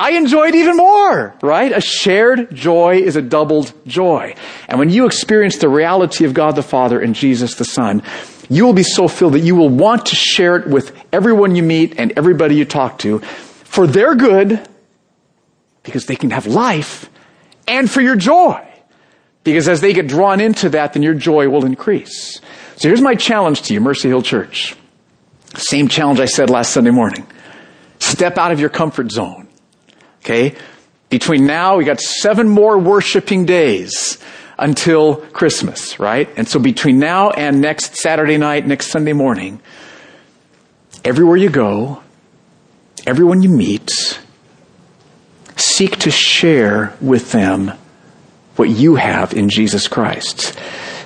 I 0.00 0.12
enjoy 0.12 0.48
it 0.48 0.56
even 0.56 0.76
more, 0.76 1.36
right? 1.40 1.70
A 1.70 1.80
shared 1.80 2.52
joy 2.52 2.96
is 2.96 3.14
a 3.14 3.22
doubled 3.22 3.72
joy. 3.86 4.34
And 4.66 4.80
when 4.80 4.90
you 4.90 5.06
experience 5.06 5.58
the 5.58 5.68
reality 5.68 6.24
of 6.24 6.34
God 6.34 6.56
the 6.56 6.64
Father 6.64 7.00
and 7.00 7.14
Jesus 7.14 7.54
the 7.54 7.64
Son, 7.64 8.02
you 8.48 8.64
will 8.64 8.72
be 8.72 8.82
so 8.82 9.08
filled 9.08 9.34
that 9.34 9.40
you 9.40 9.54
will 9.54 9.68
want 9.68 10.06
to 10.06 10.16
share 10.16 10.56
it 10.56 10.66
with 10.66 10.96
everyone 11.12 11.54
you 11.54 11.62
meet 11.62 11.98
and 11.98 12.12
everybody 12.16 12.56
you 12.56 12.64
talk 12.64 12.98
to 12.98 13.20
for 13.20 13.86
their 13.86 14.14
good, 14.14 14.66
because 15.82 16.06
they 16.06 16.16
can 16.16 16.30
have 16.30 16.46
life, 16.46 17.08
and 17.66 17.90
for 17.90 18.00
your 18.00 18.16
joy. 18.16 18.60
Because 19.44 19.68
as 19.68 19.80
they 19.80 19.92
get 19.92 20.06
drawn 20.06 20.40
into 20.40 20.68
that, 20.70 20.92
then 20.92 21.02
your 21.02 21.14
joy 21.14 21.48
will 21.48 21.64
increase. 21.64 22.40
So 22.76 22.88
here's 22.88 23.00
my 23.00 23.14
challenge 23.14 23.62
to 23.62 23.74
you, 23.74 23.80
Mercy 23.80 24.08
Hill 24.08 24.22
Church. 24.22 24.76
Same 25.56 25.88
challenge 25.88 26.20
I 26.20 26.26
said 26.26 26.50
last 26.50 26.72
Sunday 26.72 26.90
morning. 26.90 27.26
Step 27.98 28.38
out 28.38 28.52
of 28.52 28.60
your 28.60 28.68
comfort 28.68 29.10
zone. 29.10 29.48
Okay? 30.20 30.54
Between 31.08 31.46
now, 31.46 31.76
we 31.76 31.84
got 31.84 32.00
seven 32.00 32.48
more 32.48 32.78
worshiping 32.78 33.44
days 33.44 34.18
until 34.62 35.16
Christmas, 35.16 35.98
right? 35.98 36.28
And 36.36 36.46
so 36.48 36.60
between 36.60 37.00
now 37.00 37.30
and 37.30 37.60
next 37.60 37.96
Saturday 37.96 38.36
night, 38.36 38.64
next 38.64 38.92
Sunday 38.92 39.12
morning, 39.12 39.60
everywhere 41.04 41.36
you 41.36 41.50
go, 41.50 42.00
everyone 43.04 43.42
you 43.42 43.48
meet, 43.48 43.90
seek 45.56 45.98
to 45.98 46.12
share 46.12 46.96
with 47.00 47.32
them 47.32 47.72
what 48.54 48.68
you 48.68 48.94
have 48.94 49.34
in 49.34 49.48
Jesus 49.48 49.88
Christ. 49.88 50.56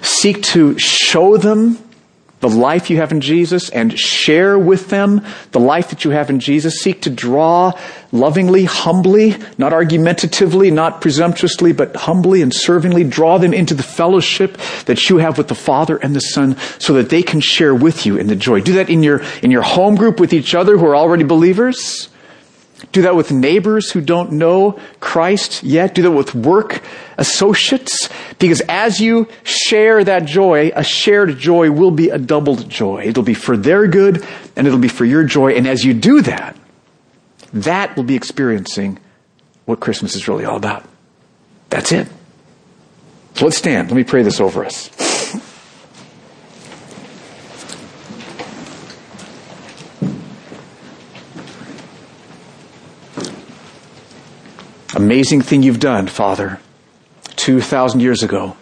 Seek 0.03 0.43
to 0.43 0.79
show 0.79 1.39
them 1.39 1.79
the 2.41 2.49
life 2.49 2.91
you 2.91 2.99
have 2.99 3.13
in 3.13 3.21
Jesus 3.21 3.71
and 3.71 3.99
share 3.99 4.59
with 4.59 4.89
them 4.89 5.25
the 5.53 5.61
life 5.61 5.91
that 5.91 6.05
you 6.05 6.11
have 6.11 6.29
in 6.29 6.39
Jesus. 6.39 6.81
Seek 6.81 7.03
to 7.03 7.11
draw 7.11 7.73
lovingly, 8.13 8.65
humbly, 8.65 9.37
not 9.57 9.73
argumentatively, 9.73 10.71
not 10.71 11.01
presumptuously, 11.01 11.73
but 11.73 11.97
humbly 11.97 12.43
and 12.43 12.53
servingly 12.53 13.09
draw 13.09 13.39
them 13.39 13.55
into 13.55 13.75
the 13.75 13.83
fellowship 13.83 14.59
that 14.85 15.09
you 15.09 15.17
have 15.17 15.39
with 15.39 15.49
the 15.49 15.55
Father 15.55 15.97
and 15.97 16.15
the 16.15 16.21
Son 16.21 16.57
so 16.79 16.93
that 16.95 17.09
they 17.09 17.23
can 17.23 17.41
share 17.41 17.75
with 17.75 18.05
you 18.05 18.19
in 18.19 18.27
the 18.27 18.37
joy. 18.37 18.61
Do 18.61 18.75
that 18.75 18.91
in 18.91 19.03
your, 19.03 19.23
in 19.43 19.51
your 19.51 19.63
home 19.63 19.95
group 19.95 20.21
with 20.21 20.33
each 20.33 20.55
other 20.55 20.77
who 20.77 20.87
are 20.87 20.97
already 20.97 21.25
believers. 21.25 22.09
Do 22.97 23.03
that 23.03 23.15
with 23.15 23.31
neighbors 23.31 23.91
who 23.91 24.01
don't 24.01 24.33
know 24.33 24.81
Christ 25.01 25.63
yet. 25.63 25.95
Do 25.95 26.01
that 26.01 26.13
with 26.13 26.35
work 26.35 26.83
associates. 27.19 28.09
Because 28.39 28.63
as 28.71 29.01
you 29.01 29.29
share 29.43 30.03
that 30.03 30.25
joy, 30.25 30.73
a 30.75 30.83
shared 30.83 31.37
joy 31.37 31.71
will 31.71 31.91
be 31.91 32.09
a 32.09 32.17
doubled 32.17 32.71
joy. 32.71 33.03
It'll 33.05 33.23
be 33.23 33.35
for 33.35 33.55
their 33.55 33.87
good 33.87 34.25
and 34.57 34.67
it'll 34.67 34.79
be 34.79 34.89
for 34.89 35.05
your 35.05 35.25
joy. 35.25 35.53
And 35.53 35.69
as 35.69 35.85
you 35.85 35.93
do 35.93 36.23
that, 36.23 36.57
that 37.53 37.95
will 37.99 38.05
be 38.05 38.17
experiencing 38.17 38.99
what 39.67 39.79
Christmas 39.79 40.17
is 40.17 40.27
really 40.27 40.47
all 40.47 40.57
about. 40.57 40.83
That's 41.69 41.93
it. 41.93 42.09
So 43.35 43.45
let's 43.45 43.59
stand. 43.59 43.91
Let 43.91 43.97
me 43.99 44.05
pray 44.05 44.23
this 44.23 44.41
over 44.41 44.65
us. 44.65 45.06
Amazing 54.97 55.43
thing 55.43 55.63
you've 55.63 55.79
done, 55.79 56.07
Father, 56.07 56.59
2,000 57.37 58.01
years 58.01 58.23
ago, 58.23 58.57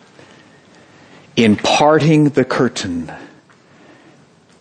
in 1.37 1.55
parting 1.55 2.31
the 2.31 2.45
curtain, 2.45 3.13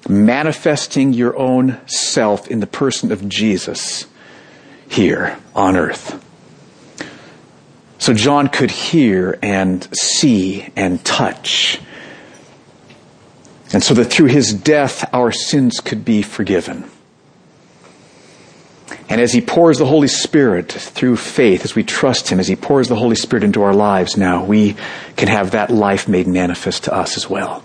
manifesting 0.07 1.13
your 1.13 1.35
own 1.35 1.79
self 1.87 2.47
in 2.47 2.59
the 2.59 2.67
person 2.67 3.11
of 3.11 3.27
Jesus 3.27 4.05
here 4.87 5.39
on 5.55 5.75
earth. 5.75 6.23
So 7.97 8.13
John 8.13 8.49
could 8.49 8.69
hear 8.69 9.39
and 9.41 9.87
see 9.97 10.69
and 10.75 11.03
touch. 11.03 11.81
And 13.71 13.81
so 13.81 13.95
that 13.95 14.05
through 14.05 14.27
his 14.27 14.53
death, 14.53 15.11
our 15.11 15.31
sins 15.31 15.79
could 15.79 16.05
be 16.05 16.21
forgiven. 16.21 16.87
And 19.09 19.19
as 19.19 19.33
He 19.33 19.41
pours 19.41 19.77
the 19.77 19.85
Holy 19.85 20.07
Spirit 20.07 20.71
through 20.71 21.17
faith, 21.17 21.65
as 21.65 21.75
we 21.75 21.83
trust 21.83 22.29
Him, 22.29 22.39
as 22.39 22.47
He 22.47 22.55
pours 22.55 22.87
the 22.87 22.95
Holy 22.95 23.15
Spirit 23.15 23.43
into 23.43 23.61
our 23.63 23.73
lives 23.73 24.17
now, 24.17 24.43
we 24.43 24.75
can 25.15 25.27
have 25.27 25.51
that 25.51 25.69
life 25.69 26.07
made 26.07 26.27
manifest 26.27 26.85
to 26.85 26.93
us 26.93 27.17
as 27.17 27.29
well. 27.29 27.63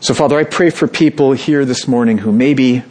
So, 0.00 0.12
Father, 0.12 0.38
I 0.38 0.44
pray 0.44 0.70
for 0.70 0.86
people 0.86 1.32
here 1.32 1.64
this 1.64 1.88
morning 1.88 2.18
who 2.18 2.32
maybe 2.32 2.82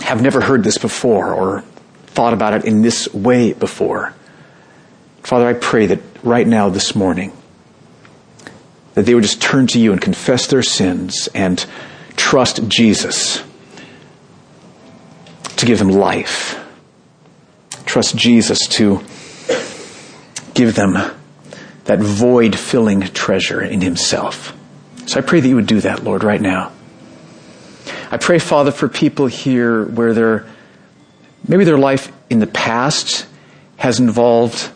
have 0.00 0.20
never 0.20 0.40
heard 0.40 0.62
this 0.62 0.78
before 0.78 1.32
or 1.32 1.62
thought 2.08 2.34
about 2.34 2.52
it 2.54 2.64
in 2.64 2.82
this 2.82 3.12
way 3.14 3.52
before. 3.52 4.14
Father, 5.22 5.46
I 5.46 5.54
pray 5.54 5.86
that 5.86 6.00
right 6.22 6.46
now, 6.46 6.68
this 6.68 6.94
morning, 6.94 7.32
that 8.94 9.06
they 9.06 9.14
would 9.14 9.24
just 9.24 9.40
turn 9.40 9.66
to 9.68 9.78
you 9.78 9.92
and 9.92 10.00
confess 10.00 10.46
their 10.46 10.62
sins 10.62 11.28
and 11.34 11.64
trust 12.16 12.68
Jesus 12.68 13.42
to 15.56 15.66
give 15.66 15.78
them 15.78 15.88
life. 15.88 16.62
Trust 17.84 18.16
Jesus 18.16 18.66
to 18.68 19.02
give 20.54 20.74
them 20.74 20.94
that 21.84 21.98
void 22.00 22.58
filling 22.58 23.00
treasure 23.02 23.62
in 23.62 23.80
Himself. 23.80 24.56
So 25.06 25.18
I 25.18 25.22
pray 25.22 25.40
that 25.40 25.48
you 25.48 25.54
would 25.54 25.66
do 25.66 25.80
that, 25.80 26.02
Lord, 26.02 26.24
right 26.24 26.40
now. 26.40 26.72
I 28.10 28.16
pray, 28.18 28.38
Father, 28.38 28.72
for 28.72 28.88
people 28.88 29.26
here 29.26 29.84
where 29.84 30.12
their, 30.14 30.46
maybe 31.46 31.64
their 31.64 31.78
life 31.78 32.12
in 32.28 32.40
the 32.40 32.46
past 32.46 33.26
has 33.76 34.00
involved 34.00 34.70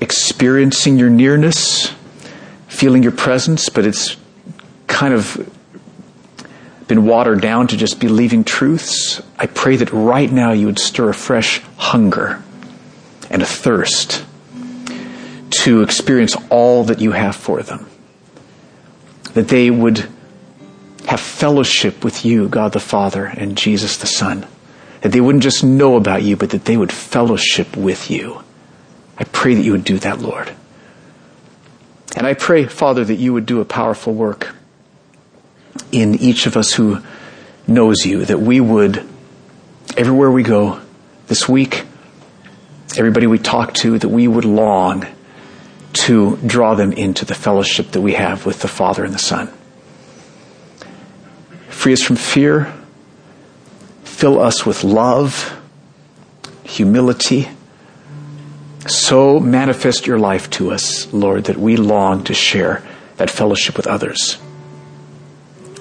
experiencing 0.00 0.98
your 0.98 1.10
nearness, 1.10 1.92
feeling 2.68 3.02
your 3.02 3.12
presence, 3.12 3.68
but 3.68 3.86
it's 3.86 4.16
kind 4.86 5.14
of 5.14 5.50
been 6.92 7.06
watered 7.06 7.40
down 7.40 7.66
to 7.66 7.74
just 7.74 7.98
believing 7.98 8.44
truths, 8.44 9.22
I 9.38 9.46
pray 9.46 9.76
that 9.76 9.90
right 9.94 10.30
now 10.30 10.52
you 10.52 10.66
would 10.66 10.78
stir 10.78 11.08
a 11.08 11.14
fresh 11.14 11.60
hunger 11.78 12.42
and 13.30 13.40
a 13.40 13.46
thirst 13.46 14.22
to 15.62 15.80
experience 15.80 16.36
all 16.50 16.84
that 16.84 17.00
you 17.00 17.12
have 17.12 17.34
for 17.34 17.62
them. 17.62 17.88
That 19.32 19.48
they 19.48 19.70
would 19.70 20.06
have 21.06 21.18
fellowship 21.18 22.04
with 22.04 22.26
you, 22.26 22.46
God 22.50 22.74
the 22.74 22.78
Father, 22.80 23.24
and 23.24 23.56
Jesus 23.56 23.96
the 23.96 24.06
Son. 24.06 24.46
That 25.00 25.12
they 25.12 25.20
wouldn't 25.22 25.44
just 25.44 25.64
know 25.64 25.96
about 25.96 26.22
you, 26.22 26.36
but 26.36 26.50
that 26.50 26.66
they 26.66 26.76
would 26.76 26.92
fellowship 26.92 27.74
with 27.74 28.10
you. 28.10 28.44
I 29.16 29.24
pray 29.24 29.54
that 29.54 29.62
you 29.62 29.72
would 29.72 29.84
do 29.84 29.98
that, 30.00 30.20
Lord. 30.20 30.52
And 32.14 32.26
I 32.26 32.34
pray, 32.34 32.66
Father, 32.66 33.02
that 33.02 33.14
you 33.14 33.32
would 33.32 33.46
do 33.46 33.62
a 33.62 33.64
powerful 33.64 34.12
work 34.12 34.54
in 35.90 36.14
each 36.16 36.46
of 36.46 36.56
us 36.56 36.72
who 36.72 37.00
knows 37.66 38.04
you, 38.04 38.24
that 38.24 38.40
we 38.40 38.60
would, 38.60 39.06
everywhere 39.96 40.30
we 40.30 40.42
go 40.42 40.80
this 41.28 41.48
week, 41.48 41.84
everybody 42.96 43.26
we 43.26 43.38
talk 43.38 43.74
to, 43.74 43.98
that 43.98 44.08
we 44.08 44.26
would 44.28 44.44
long 44.44 45.06
to 45.92 46.36
draw 46.38 46.74
them 46.74 46.92
into 46.92 47.24
the 47.24 47.34
fellowship 47.34 47.90
that 47.92 48.00
we 48.00 48.14
have 48.14 48.46
with 48.46 48.60
the 48.60 48.68
Father 48.68 49.04
and 49.04 49.14
the 49.14 49.18
Son. 49.18 49.52
Free 51.68 51.92
us 51.92 52.02
from 52.02 52.16
fear. 52.16 52.72
Fill 54.04 54.40
us 54.40 54.64
with 54.64 54.84
love, 54.84 55.58
humility. 56.64 57.48
So 58.86 59.40
manifest 59.40 60.06
your 60.06 60.18
life 60.18 60.48
to 60.50 60.70
us, 60.70 61.12
Lord, 61.12 61.44
that 61.44 61.56
we 61.56 61.76
long 61.76 62.24
to 62.24 62.34
share 62.34 62.82
that 63.16 63.30
fellowship 63.30 63.76
with 63.76 63.86
others 63.86 64.38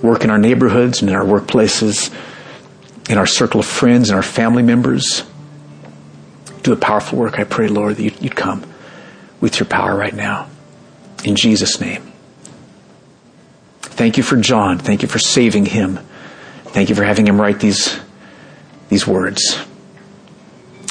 work 0.02 0.24
in 0.24 0.30
our 0.30 0.38
neighborhoods 0.38 1.02
and 1.02 1.10
in 1.10 1.16
our 1.16 1.26
workplaces, 1.26 2.14
in 3.10 3.18
our 3.18 3.26
circle 3.26 3.60
of 3.60 3.66
friends 3.66 4.10
and 4.10 4.16
our 4.16 4.24
family 4.24 4.64
members. 4.64 5.24
Do 6.64 6.74
a 6.74 6.78
powerful 6.78 7.18
work. 7.18 7.40
I 7.40 7.44
pray, 7.44 7.68
Lord, 7.68 7.98
that 7.98 8.22
you'd 8.22 8.36
come 8.36 8.64
with 9.40 9.60
your 9.60 9.68
power 9.68 9.96
right 9.96 10.14
now. 10.14 10.48
In 11.24 11.36
Jesus' 11.36 11.82
name. 11.82 12.12
Thank 13.82 14.18
you 14.18 14.24
for 14.24 14.38
John. 14.38 14.78
Thank 14.78 15.02
you 15.02 15.08
for 15.08 15.20
saving 15.20 15.66
him. 15.66 16.00
Thank 16.66 16.90
you 16.90 16.96
for 16.96 17.04
having 17.04 17.28
him 17.28 17.40
write 17.40 17.60
these, 17.60 18.00
these 18.90 19.06
words. 19.06 19.60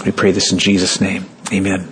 We 0.05 0.13
pray 0.13 0.33
this 0.33 0.53
in 0.53 0.59
Jesus' 0.59 1.01
name. 1.01 1.27
Amen. 1.53 1.91